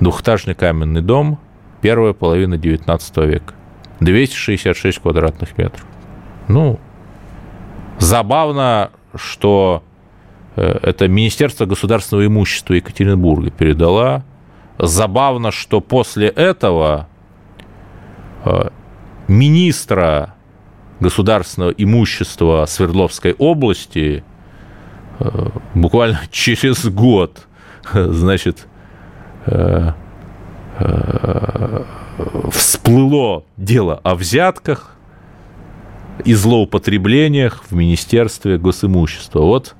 Двухэтажный 0.00 0.54
каменный 0.54 1.02
дом, 1.02 1.38
первая 1.80 2.12
половина 2.12 2.56
19 2.56 3.16
века. 3.18 3.54
266 4.00 4.98
квадратных 4.98 5.56
метров. 5.56 5.86
Ну, 6.48 6.78
забавно, 7.98 8.90
что 9.14 9.82
э, 10.56 10.78
это 10.82 11.08
Министерство 11.08 11.66
государственного 11.66 12.26
имущества 12.26 12.74
Екатеринбурга 12.74 13.50
передала. 13.50 14.24
Забавно, 14.78 15.52
что 15.52 15.80
после 15.80 16.28
этого 16.28 17.08
э, 18.44 18.68
министра 19.28 20.34
государственного 21.00 21.70
имущества 21.70 22.64
Свердловской 22.66 23.34
области 23.38 24.24
э, 25.20 25.48
буквально 25.74 26.20
через 26.30 26.86
год, 26.86 27.46
значит, 27.92 28.66
всплыло 32.50 33.44
дело 33.56 34.00
о 34.02 34.14
взятках 34.14 34.94
и 36.24 36.34
злоупотреблениях 36.34 37.64
в 37.68 37.74
Министерстве 37.74 38.58
госимущества. 38.58 39.40
Вот 39.40 39.74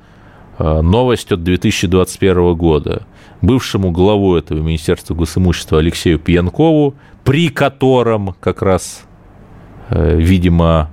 э, 0.58 0.80
новость 0.80 1.30
от 1.32 1.42
2021 1.44 2.54
года. 2.54 3.06
Бывшему 3.40 3.90
главу 3.90 4.36
этого 4.36 4.58
Министерства 4.58 5.14
госимущества 5.14 5.78
Алексею 5.78 6.18
Пьянкову, 6.18 6.94
при 7.24 7.48
котором 7.48 8.34
как 8.40 8.62
раз, 8.62 9.04
э, 9.90 10.16
видимо, 10.16 10.90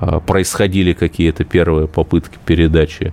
э, 0.00 0.20
происходили 0.24 0.92
какие-то 0.92 1.44
первые 1.44 1.88
попытки 1.88 2.38
передачи, 2.44 3.12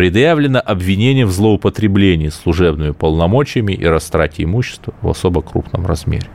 предъявлено 0.00 0.62
обвинение 0.64 1.26
в 1.26 1.30
злоупотреблении 1.30 2.30
служебными 2.30 2.92
полномочиями 2.92 3.74
и 3.74 3.84
растрате 3.84 4.44
имущества 4.44 4.94
в 5.02 5.10
особо 5.10 5.42
крупном 5.42 5.84
размере. 5.84 6.26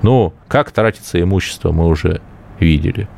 Ну, 0.00 0.32
как 0.48 0.70
тратится 0.70 1.20
имущество, 1.20 1.70
мы 1.70 1.86
уже 1.86 2.22
видели. 2.60 3.08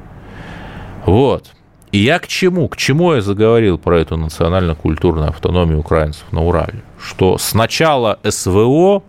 Вот. 1.06 1.52
И 1.92 1.98
я 1.98 2.18
к 2.18 2.26
чему? 2.26 2.66
К 2.66 2.76
чему 2.76 3.12
я 3.14 3.20
заговорил 3.20 3.78
про 3.78 4.00
эту 4.00 4.16
национально-культурную 4.16 5.28
автономию 5.28 5.78
украинцев 5.78 6.24
на 6.32 6.42
Урале? 6.42 6.82
Что 7.00 7.38
с 7.38 7.54
начала 7.54 8.18
СВО 8.28 9.04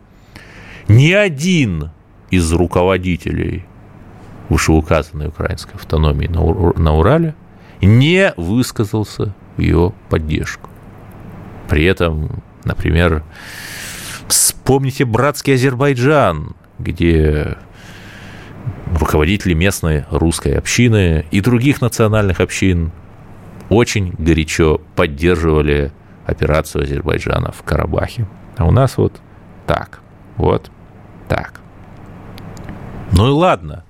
ни 0.87 1.11
один 1.11 1.89
из 2.29 2.53
руководителей 2.53 3.65
вышеуказанной 4.47 5.29
украинской 5.29 5.73
автономии 5.73 6.27
на 6.27 6.93
Урале 6.93 7.33
не 7.81 8.31
высказался 8.37 9.33
в 9.57 9.61
ее 9.61 9.91
поддержку. 10.11 10.69
При 11.73 11.85
этом, 11.85 12.43
например, 12.65 13.23
вспомните 14.27 15.05
братский 15.05 15.55
Азербайджан, 15.55 16.55
где 16.77 17.57
руководители 18.95 19.55
местной 19.55 20.05
русской 20.11 20.49
общины 20.49 21.25
и 21.31 21.41
других 21.41 21.81
национальных 21.81 22.41
общин 22.41 22.91
очень 23.69 24.13
горячо 24.19 24.81
поддерживали 24.95 25.91
операцию 26.27 26.83
Азербайджана 26.83 27.51
в 27.51 27.63
Карабахе. 27.63 28.27
А 28.55 28.65
у 28.65 28.71
нас 28.71 28.97
вот 28.97 29.19
так, 29.65 29.99
вот 30.37 30.69
так. 31.27 31.59
Ну 33.13 33.29
и 33.29 33.31
ладно, 33.31 33.83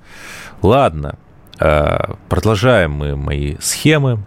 ладно, 0.61 1.19
а, 1.59 2.15
продолжаем 2.29 2.91
мы 2.93 3.17
мои 3.17 3.57
схемы. 3.59 4.23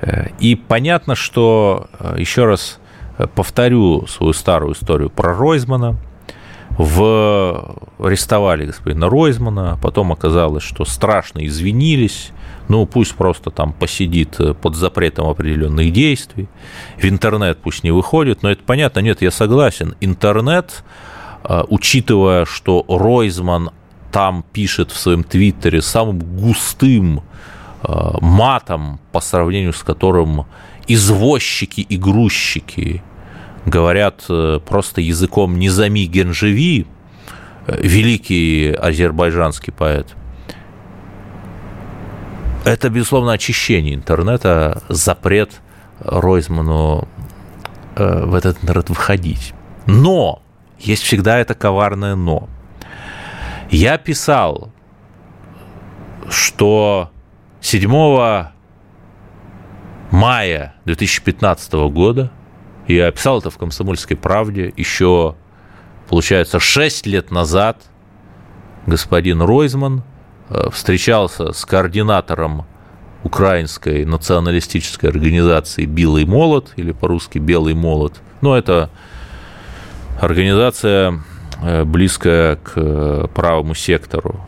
Э, 0.00 0.28
и 0.38 0.54
понятно, 0.54 1.14
что, 1.14 1.88
э, 1.98 2.16
еще 2.18 2.44
раз 2.44 2.78
э, 3.18 3.26
повторю 3.26 4.06
свою 4.06 4.32
старую 4.32 4.74
историю 4.74 5.10
про 5.10 5.34
Ройзмана– 5.34 5.96
в... 6.78 7.78
арестовали 7.98 8.66
господина 8.66 9.08
Ройзмана, 9.08 9.78
потом 9.80 10.12
оказалось, 10.12 10.62
что 10.62 10.84
страшно 10.84 11.46
извинились, 11.46 12.32
ну, 12.68 12.84
пусть 12.84 13.14
просто 13.14 13.50
там 13.50 13.72
посидит 13.72 14.38
под 14.60 14.76
запретом 14.76 15.28
определенных 15.28 15.92
действий, 15.92 16.48
в 16.98 17.04
интернет 17.04 17.58
пусть 17.62 17.84
не 17.84 17.90
выходит, 17.90 18.42
но 18.42 18.50
это 18.50 18.62
понятно, 18.62 19.00
нет, 19.00 19.22
я 19.22 19.30
согласен, 19.30 19.94
интернет, 20.00 20.84
а, 21.44 21.64
учитывая, 21.68 22.44
что 22.44 22.84
Ройзман 22.88 23.70
там 24.12 24.44
пишет 24.52 24.90
в 24.90 24.98
своем 24.98 25.24
твиттере 25.24 25.80
самым 25.80 26.18
густым 26.18 27.20
а, 27.20 27.22
матом, 28.20 29.00
по 29.12 29.20
сравнению 29.20 29.72
с 29.72 29.82
которым 29.82 30.46
извозчики 30.86 31.80
и 31.80 31.96
грузчики 31.96 33.02
говорят 33.64 34.24
э, 34.28 34.60
просто 34.64 35.00
языком 35.00 35.58
Низами 35.58 36.00
Генжеви, 36.00 36.86
э, 37.66 37.78
великий 37.82 38.72
азербайджанский 38.72 39.72
поэт. 39.72 40.14
Это, 42.64 42.88
безусловно, 42.88 43.32
очищение 43.32 43.94
интернета, 43.94 44.82
запрет 44.88 45.60
Ройзману 46.00 47.08
э, 47.96 48.24
в 48.24 48.34
этот 48.34 48.62
интернет 48.62 48.88
выходить. 48.88 49.52
Но 49.86 50.42
есть 50.78 51.02
всегда 51.02 51.38
это 51.38 51.54
коварное 51.54 52.14
но. 52.14 52.48
Я 53.70 53.98
писал, 53.98 54.72
что 56.28 57.10
7 57.66 57.90
мая 60.12 60.74
2015 60.84 61.72
года 61.90 62.30
я 62.86 63.08
описал 63.08 63.40
это 63.40 63.50
в 63.50 63.58
«Комсомольской 63.58 64.16
правде» 64.16 64.72
еще, 64.76 65.34
получается, 66.08 66.60
6 66.60 67.06
лет 67.06 67.32
назад 67.32 67.82
господин 68.86 69.42
Ройзман 69.42 70.04
э, 70.48 70.70
встречался 70.70 71.52
с 71.52 71.64
координатором 71.64 72.66
украинской 73.24 74.04
националистической 74.04 75.10
организации 75.10 75.86
«Белый 75.86 76.24
молот» 76.24 76.72
или 76.76 76.92
по-русски 76.92 77.38
«Белый 77.38 77.74
молот». 77.74 78.20
Ну, 78.42 78.54
это 78.54 78.90
организация, 80.20 81.20
э, 81.64 81.82
близкая 81.82 82.54
к 82.54 82.74
э, 82.76 83.26
правому 83.34 83.74
сектору. 83.74 84.46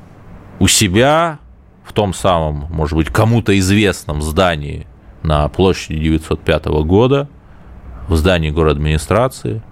У 0.61 0.69
себя 0.69 1.41
в 1.89 1.93
том 1.93 2.13
самом, 2.13 2.67
может 2.71 2.97
быть, 2.97 3.09
кому-то 3.09 3.59
известном 3.59 4.23
здании 4.23 4.87
на 5.23 5.49
площади 5.49 5.99
905 5.99 6.67
года– 6.67 7.29
в 8.09 8.17
здании 8.17 8.51
город 8.51 8.77
администрации. 8.77 9.63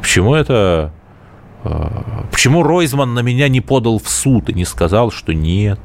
Почему 0.00 0.34
это... 0.34 0.92
А, 1.64 2.24
почему 2.30 2.62
Ройзман 2.62 3.14
на 3.14 3.20
меня 3.20 3.48
не 3.48 3.60
подал 3.60 3.98
в 3.98 4.08
суд 4.08 4.48
и 4.48 4.54
не 4.54 4.64
сказал, 4.64 5.10
что 5.10 5.34
нет? 5.34 5.80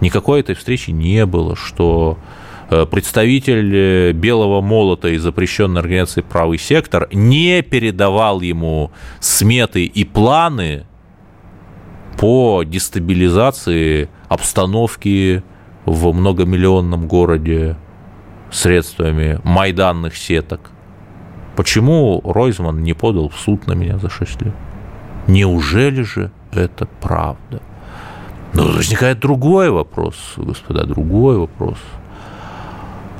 Никакой 0.00 0.40
этой 0.40 0.54
встречи 0.54 0.90
не 0.90 1.24
было, 1.24 1.56
что 1.56 2.18
э, 2.68 2.84
представитель 2.84 3.74
э, 3.74 4.12
Белого 4.12 4.60
молота 4.60 5.08
и 5.08 5.16
запрещенной 5.16 5.80
организации 5.80 6.20
«Правый 6.20 6.58
сектор» 6.58 7.08
не 7.12 7.62
передавал 7.62 8.40
ему 8.42 8.90
сметы 9.20 9.84
и 9.84 10.04
планы 10.04 10.84
по 12.16 12.62
дестабилизации 12.64 14.08
обстановки 14.28 15.42
в 15.84 16.12
многомиллионном 16.12 17.06
городе 17.06 17.76
средствами 18.50 19.40
майданных 19.44 20.16
сеток. 20.16 20.70
Почему 21.56 22.20
Ройзман 22.24 22.82
не 22.82 22.92
подал 22.92 23.28
в 23.28 23.36
суд 23.36 23.66
на 23.66 23.72
меня 23.72 23.98
за 23.98 24.10
6 24.10 24.42
лет? 24.42 24.54
Неужели 25.26 26.02
же 26.02 26.30
это 26.52 26.86
правда? 27.00 27.62
Но 28.52 28.64
возникает 28.64 29.18
другой 29.18 29.70
вопрос, 29.70 30.34
господа, 30.36 30.84
другой 30.84 31.38
вопрос. 31.38 31.78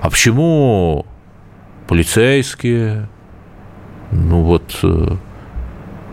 А 0.01 0.11
почему 0.11 1.05
полицейские, 1.89 3.09
ну 4.13 4.43
вот, 4.43 4.79
э, 4.83 5.17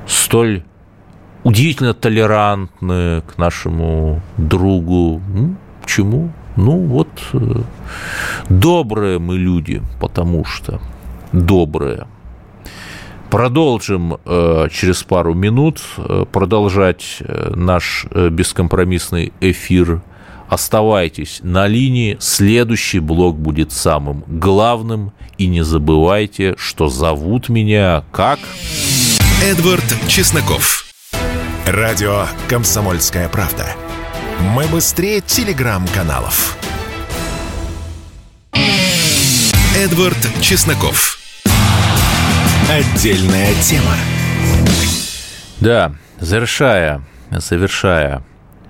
столь 0.08 0.64
удивительно 1.44 1.94
толерантны 1.94 3.22
к 3.22 3.38
нашему 3.38 4.22
другу? 4.38 5.22
Почему? 5.82 6.32
Ну 6.56 6.78
вот, 6.78 7.10
э, 7.34 7.62
добрые 8.50 9.20
мы 9.20 9.38
люди, 9.38 9.82
потому 10.00 10.46
что 10.46 10.80
добрые. 11.32 12.08
Продолжим 13.30 14.18
э, 14.24 14.68
через 14.72 15.02
пару 15.04 15.34
минут 15.34 15.82
э, 15.98 16.26
продолжать 16.32 17.24
наш 17.56 18.06
бескомпромиссный 18.06 19.34
эфир. 19.42 20.04
Оставайтесь 20.48 21.40
на 21.42 21.66
линии. 21.66 22.18
Следующий 22.20 23.00
блок 23.00 23.38
будет 23.38 23.72
самым 23.72 24.24
главным. 24.28 25.12
И 25.40 25.48
не 25.48 25.64
забывайте, 25.64 26.54
что 26.58 26.90
зовут 26.90 27.50
меня 27.50 28.04
как... 28.12 28.38
Эдвард 29.44 29.84
Чесноков. 30.08 30.93
Радио 31.66 32.26
«Комсомольская 32.50 33.30
правда». 33.30 33.66
Мы 34.54 34.68
быстрее 34.68 35.22
телеграм-каналов. 35.22 36.58
Эдвард 39.74 40.18
Чесноков. 40.42 41.18
Отдельная 42.70 43.54
тема. 43.62 43.96
Да, 45.62 45.96
завершая, 46.20 47.02
завершая 47.32 48.24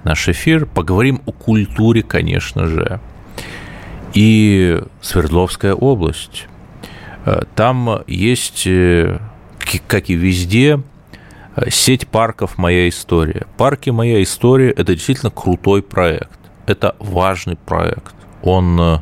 наш 0.03 0.29
эфир, 0.29 0.67
поговорим 0.67 1.23
о 1.25 1.31
культуре, 1.31 2.03
конечно 2.03 2.67
же. 2.67 2.99
И 4.13 4.83
Свердловская 5.01 5.73
область. 5.73 6.45
Э, 7.25 7.41
там 7.55 8.03
есть, 8.05 8.67
э, 8.67 9.19
как 9.87 10.11
и 10.11 10.13
везде, 10.13 10.79
сеть 11.69 12.07
парков 12.07 12.57
«Моя 12.57 12.89
история». 12.89 13.45
Парки 13.57 13.89
«Моя 13.89 14.21
история»– 14.23 14.71
это 14.77 14.93
действительно 14.95 15.31
крутой 15.31 15.81
проект. 15.81 16.39
Это 16.65 16.95
важный 16.99 17.55
проект. 17.55 18.15
Он 18.41 19.01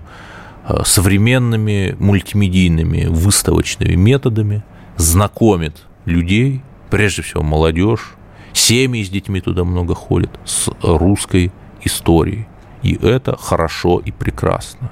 современными 0.84 1.96
мультимедийными 2.00 3.06
выставочными 3.06 3.96
методами 3.96 4.64
знакомит 4.96 5.84
людей, 6.06 6.62
прежде 6.90 7.22
всего 7.22 7.44
молодежь, 7.44 8.14
семьи 8.54 9.04
с 9.04 9.10
детьми 9.10 9.42
туда 9.42 9.64
много 9.64 9.96
ходят, 9.96 10.32
с 10.46 10.70
русской 10.82 11.52
историей. 11.84 12.48
И 12.84 12.96
это 12.96 13.38
хорошо 13.38 14.00
и 14.00 14.12
прекрасно. 14.12 14.92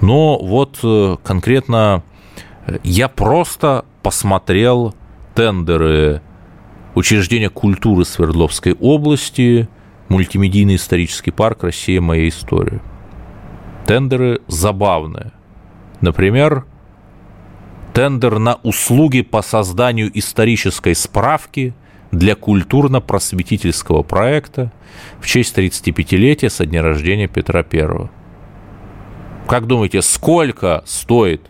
Но 0.00 0.38
вот 0.38 0.78
конкретно 1.22 2.02
я 2.82 3.08
просто 3.08 3.84
посмотрел 4.02 4.94
тендеры 5.34 6.22
учреждения 6.94 7.50
культуры 7.50 8.04
Свердловской 8.04 8.74
области, 8.74 9.68
мультимедийный 10.08 10.76
исторический 10.76 11.30
парк 11.30 11.64
«Россия. 11.64 12.00
Моя 12.00 12.28
история». 12.28 12.80
Тендеры 13.86 14.40
забавные. 14.46 15.32
Например, 16.00 16.64
тендер 17.92 18.38
на 18.38 18.54
услуги 18.62 19.22
по 19.22 19.42
созданию 19.42 20.10
исторической 20.18 20.94
справки 20.94 21.74
для 22.10 22.34
культурно-просветительского 22.34 24.02
проекта 24.02 24.72
в 25.20 25.26
честь 25.26 25.56
35-летия 25.56 26.48
со 26.48 26.66
дня 26.66 26.82
рождения 26.82 27.28
Петра 27.28 27.64
I. 27.72 28.08
Как 29.46 29.66
думаете, 29.66 30.02
сколько 30.02 30.82
стоит 30.86 31.42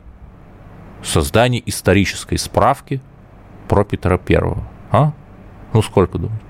создание 1.02 1.62
исторической 1.66 2.36
справки 2.36 3.00
про 3.68 3.84
Петра 3.84 4.18
Первого. 4.18 4.68
А? 4.90 5.12
Ну, 5.72 5.82
сколько 5.82 6.18
думаете? 6.18 6.44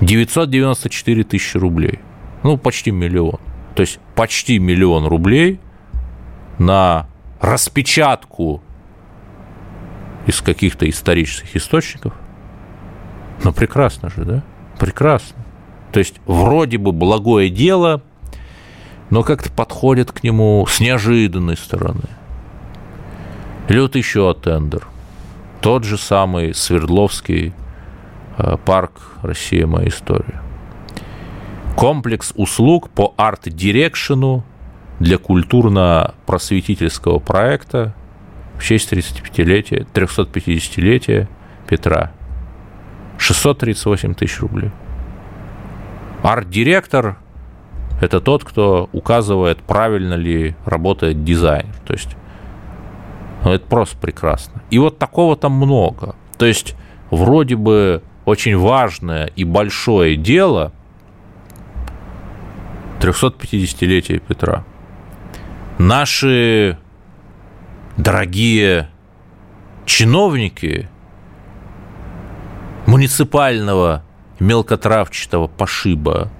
994 0.00 1.24
тысячи 1.24 1.56
рублей. 1.56 2.00
Ну, 2.42 2.56
почти 2.56 2.90
миллион. 2.90 3.38
То 3.74 3.82
есть 3.82 3.98
почти 4.14 4.58
миллион 4.58 5.06
рублей 5.06 5.60
на 6.58 7.06
распечатку 7.40 8.62
из 10.26 10.40
каких-то 10.40 10.88
исторических 10.88 11.56
источников. 11.56 12.14
Ну, 13.42 13.52
прекрасно 13.52 14.10
же, 14.10 14.24
да? 14.24 14.42
Прекрасно. 14.78 15.44
То 15.92 15.98
есть 16.00 16.16
вроде 16.26 16.78
бы 16.78 16.92
благое 16.92 17.50
дело, 17.50 18.02
но 19.10 19.22
как-то 19.22 19.50
подходит 19.50 20.12
к 20.12 20.22
нему 20.22 20.66
с 20.68 20.80
неожиданной 20.80 21.56
стороны– 21.56 22.08
или 23.68 23.80
вот 23.80 23.96
еще 23.96 24.34
тендер. 24.34 24.86
Тот 25.60 25.84
же 25.84 25.96
самый 25.96 26.54
Свердловский 26.54 27.54
парк 28.64 28.92
«Россия. 29.22 29.66
Моя 29.66 29.88
история». 29.88 30.40
Комплекс 31.76 32.32
услуг 32.36 32.88
по 32.90 33.14
арт-дирекшену 33.16 34.44
для 35.00 35.18
культурно-просветительского 35.18 37.18
проекта 37.18 37.94
в 38.56 38.62
честь 38.62 38.92
35-летия, 38.92 39.86
350-летия 39.92 41.28
Петра. 41.68 42.12
638 43.18 44.14
тысяч 44.14 44.40
рублей. 44.40 44.70
Арт-директор– 46.22 47.18
это 48.00 48.20
тот, 48.20 48.44
кто 48.44 48.88
указывает, 48.92 49.58
правильно 49.58 50.14
ли 50.14 50.54
работает 50.64 51.24
дизайнер. 51.24 51.74
То 51.86 51.92
есть 51.92 52.16
ну, 53.44 53.52
это 53.52 53.66
просто 53.66 53.96
прекрасно. 53.98 54.62
И 54.70 54.78
вот 54.78 54.98
такого 54.98 55.36
там 55.36 55.52
много. 55.52 56.14
То 56.38 56.46
есть 56.46 56.74
вроде 57.10 57.56
бы 57.56 58.02
очень 58.24 58.56
важное 58.56 59.26
и 59.36 59.44
большое 59.44 60.16
дело 60.16 60.72
350-летие 63.00 64.18
Петра. 64.20 64.64
Наши 65.78 66.78
дорогие 67.96 68.88
чиновники 69.84 70.88
муниципального 72.86 74.02
мелкотравчатого 74.40 75.48
пошиба 75.48 76.30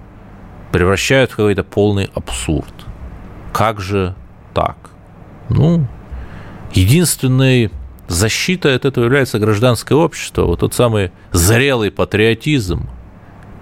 превращают 0.71 1.31
в 1.31 1.35
какой-то 1.35 1.63
полный 1.63 2.09
абсурд. 2.13 2.73
Как 3.53 3.79
же 3.79 4.15
так? 4.53 4.77
Ну, 5.49 5.87
единственной 6.73 7.71
защитой 8.07 8.75
от 8.75 8.85
этого 8.85 9.05
является 9.05 9.39
гражданское 9.39 9.95
общество, 9.95 10.43
вот 10.43 10.59
тот 10.59 10.73
самый 10.73 11.11
зрелый 11.31 11.91
патриотизм, 11.91 12.89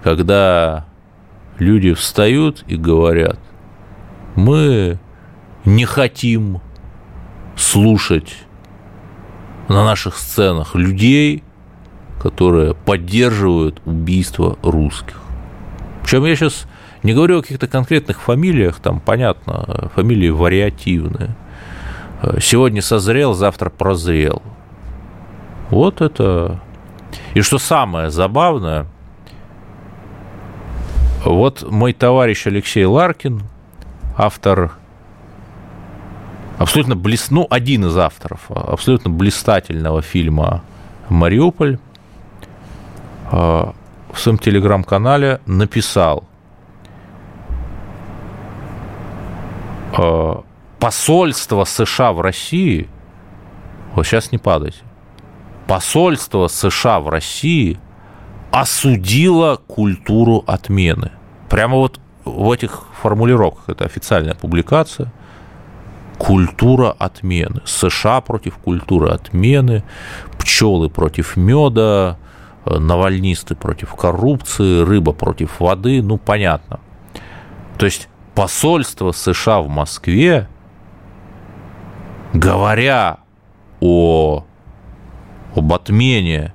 когда 0.03 0.85
люди 1.59 1.93
встают 1.93 2.63
и 2.67 2.75
говорят, 2.75 3.39
мы 4.35 4.99
не 5.65 5.85
хотим 5.85 6.61
слушать 7.55 8.35
на 9.69 9.85
наших 9.85 10.17
сценах 10.17 10.75
людей, 10.75 11.43
которые 12.21 12.73
поддерживают 12.73 13.81
убийство 13.85 14.57
русских. 14.61 15.19
Причем 16.01 16.25
я 16.25 16.35
сейчас 16.35 16.65
не 17.01 17.13
говорю 17.13 17.39
о 17.39 17.41
каких-то 17.41 17.67
конкретных 17.67 18.21
фамилиях, 18.21 18.79
там, 18.79 18.99
понятно, 18.99 19.89
фамилии 19.95 20.29
вариативные. 20.29 21.35
Сегодня 22.39 22.81
созрел, 22.81 23.33
завтра 23.33 23.69
прозрел. 23.69 24.41
Вот 25.69 26.01
это... 26.01 26.59
И 27.33 27.41
что 27.41 27.59
самое 27.59 28.09
забавное, 28.09 28.87
вот 31.25 31.69
мой 31.69 31.93
товарищ 31.93 32.47
Алексей 32.47 32.85
Ларкин, 32.85 33.43
автор 34.17 34.73
абсолютно 36.57 36.95
блест... 36.95 37.31
ну, 37.31 37.47
один 37.49 37.85
из 37.85 37.97
авторов 37.97 38.49
абсолютно 38.49 39.09
блистательного 39.09 40.01
фильма 40.01 40.63
«Мариуполь», 41.09 41.77
а, 43.31 43.73
в 44.11 44.19
своем 44.19 44.37
телеграм-канале 44.37 45.41
написал 45.45 46.23
а, 49.97 50.43
посольство 50.83 51.63
США 51.63 52.11
в 52.11 52.19
России, 52.19 52.89
вот 53.95 54.05
сейчас 54.05 54.33
не 54.33 54.37
падайте, 54.37 54.79
посольство 55.65 56.47
США 56.47 56.99
в 56.99 57.07
России 57.07 57.79
осудило 58.51 59.61
культуру 59.65 60.43
отмены. 60.45 61.13
Прямо 61.49 61.77
вот 61.77 62.01
в 62.25 62.51
этих 62.51 62.83
формулировках, 63.01 63.69
это 63.69 63.85
официальная 63.85 64.35
публикация, 64.35 65.13
культура 66.17 66.91
отмены. 66.99 67.61
США 67.63 68.19
против 68.19 68.57
культуры 68.57 69.11
отмены, 69.11 69.85
пчелы 70.37 70.89
против 70.89 71.37
меда, 71.37 72.17
навальнисты 72.65 73.55
против 73.55 73.95
коррупции, 73.95 74.83
рыба 74.83 75.13
против 75.13 75.61
воды, 75.61 76.03
ну, 76.03 76.17
понятно. 76.17 76.81
То 77.77 77.85
есть 77.85 78.09
посольство 78.35 79.13
США 79.13 79.61
в 79.61 79.69
Москве 79.69 80.49
говоря 82.33 83.19
о, 83.79 84.45
об 85.55 85.73
отмене 85.73 86.53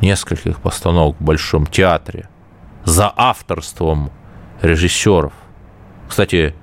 нескольких 0.00 0.60
постановок 0.60 1.16
в 1.20 1.24
Большом 1.24 1.66
театре 1.66 2.28
за 2.84 3.12
авторством 3.14 4.10
режиссеров, 4.62 5.32
кстати, 6.08 6.54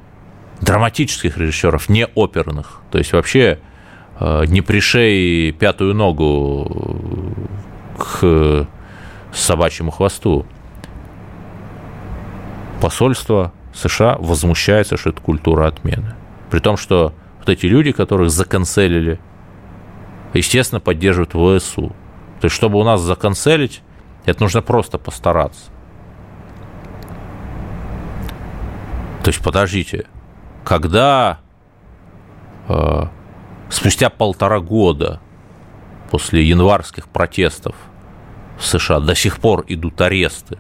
драматических 0.62 1.38
режиссеров, 1.38 1.90
не 1.90 2.08
оперных, 2.08 2.82
то 2.92 2.98
есть 2.98 3.14
вообще 3.14 3.60
э, 4.20 4.46
не 4.48 4.62
пришей 4.62 5.52
пятую 5.52 5.94
ногу 5.94 7.36
к 7.98 8.68
собачьему 9.32 9.92
хвосту. 9.92 10.46
Посольство 12.82 13.54
США 13.74 14.18
возмущается, 14.20 14.98
что 14.98 15.10
это 15.10 15.22
культура 15.22 15.68
отмены. 15.68 16.16
При 16.50 16.60
том, 16.60 16.78
что 16.78 17.14
вот 17.48 17.54
эти 17.54 17.66
люди, 17.66 17.94
которых 17.94 18.30
законцелили, 18.30 19.20
естественно, 20.34 20.82
поддерживают 20.82 21.32
ВСУ. 21.32 21.96
То 22.42 22.46
есть, 22.46 22.56
чтобы 22.56 22.78
у 22.78 22.84
нас 22.84 23.00
законцелить, 23.02 23.82
это 24.26 24.44
нужно 24.44 24.62
просто 24.62 24.98
постараться. 24.98 25.72
То 29.24 29.30
есть, 29.30 29.42
подождите, 29.42 30.08
когда 30.66 31.40
э, 32.68 33.04
спустя 33.70 34.10
полтора 34.10 34.60
года 34.60 35.22
после 36.12 36.44
январских 36.44 37.08
протестов 37.08 37.76
в 38.58 38.66
США 38.66 39.00
до 39.00 39.16
сих 39.16 39.40
пор 39.40 39.64
идут 39.70 40.02
аресты, 40.02 40.58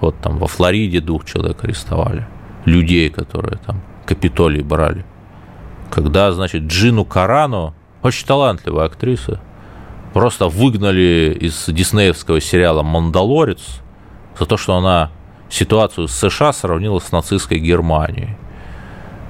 вот 0.00 0.20
там 0.20 0.38
во 0.38 0.46
Флориде 0.46 1.00
двух 1.00 1.24
человек 1.24 1.64
арестовали, 1.64 2.26
людей, 2.64 3.10
которые 3.10 3.58
там 3.58 3.82
Капитолий 4.06 4.62
брали, 4.62 5.04
когда, 5.92 6.32
значит, 6.32 6.62
Джину 6.62 7.04
Карану, 7.04 7.74
очень 8.02 8.26
талантливая 8.26 8.86
актриса, 8.86 9.40
просто 10.14 10.48
выгнали 10.48 11.36
из 11.38 11.66
диснеевского 11.68 12.40
сериала 12.40 12.82
«Мандалорец» 12.82 13.60
за 14.38 14.46
то, 14.46 14.56
что 14.56 14.74
она 14.74 15.10
ситуацию 15.50 16.08
с 16.08 16.14
США 16.14 16.54
сравнила 16.54 16.98
с 16.98 17.12
нацистской 17.12 17.58
Германией. 17.58 18.38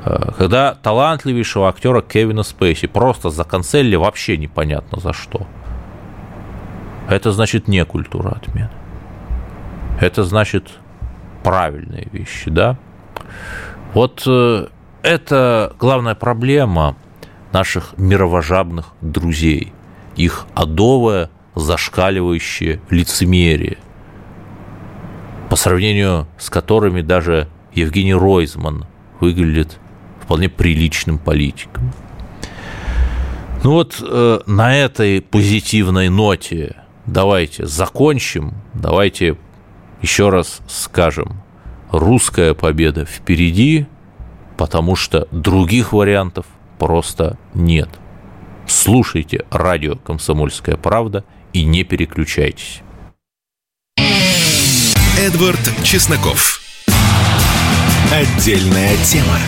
Э, 0.05 0.31
когда 0.39 0.77
талантливейшего 0.77 1.69
актера 1.69 2.01
Кевина 2.01 2.45
Спейси 2.45 2.87
просто 2.87 3.31
законцелили 3.31 3.97
вообще 3.97 4.37
непонятно 4.37 5.01
за 5.01 5.13
что. 5.13 5.49
Это 7.09 7.33
значит 7.33 7.67
не 7.67 7.85
культура 7.85 8.31
отмены. 8.31 8.71
Это 10.01 10.23
значит 10.23 10.71
правильные 11.43 12.09
вещи, 12.13 12.51
да? 12.51 12.77
Вот 13.95 14.23
э, 14.27 14.69
это 15.03 15.75
главная 15.79 16.15
проблема 16.15 16.97
наших 17.53 17.95
мировожабных 17.99 18.87
друзей, 19.01 19.73
их 20.17 20.47
адовое, 20.55 21.31
зашкаливающее 21.55 22.81
лицемерие, 22.89 23.77
по 25.51 25.57
сравнению 25.57 26.27
с 26.39 26.49
которыми 26.49 27.03
даже 27.03 27.49
Евгений 27.75 28.15
Ройзман 28.15 28.87
выглядит 29.21 29.79
вполне 30.23 30.49
приличным 30.49 31.19
политиком. 31.19 31.93
Ну 33.63 33.73
вот 33.73 34.03
э, 34.03 34.41
на 34.47 34.77
этой 34.77 35.21
позитивной 35.21 36.09
ноте 36.09 36.77
давайте 37.07 37.67
закончим, 37.67 38.55
давайте 38.75 39.37
еще 40.01 40.31
раз 40.31 40.61
скажем, 40.67 41.43
русская 41.91 42.55
победа 42.55 43.05
впереди, 43.05 43.87
потому 44.57 44.97
что 44.97 45.29
других 45.31 45.93
вариантов 45.93 46.47
просто 46.79 47.39
нет. 47.55 47.89
Слушайте 48.67 49.45
радио 49.51 49.97
«Комсомольская 49.97 50.77
правда» 50.77 51.25
и 51.53 51.65
не 51.65 51.85
переключайтесь. 51.85 52.83
Эдвард 55.19 55.61
Чесноков. 55.85 56.61
Отдельная 58.11 58.97
тема. 59.05 59.39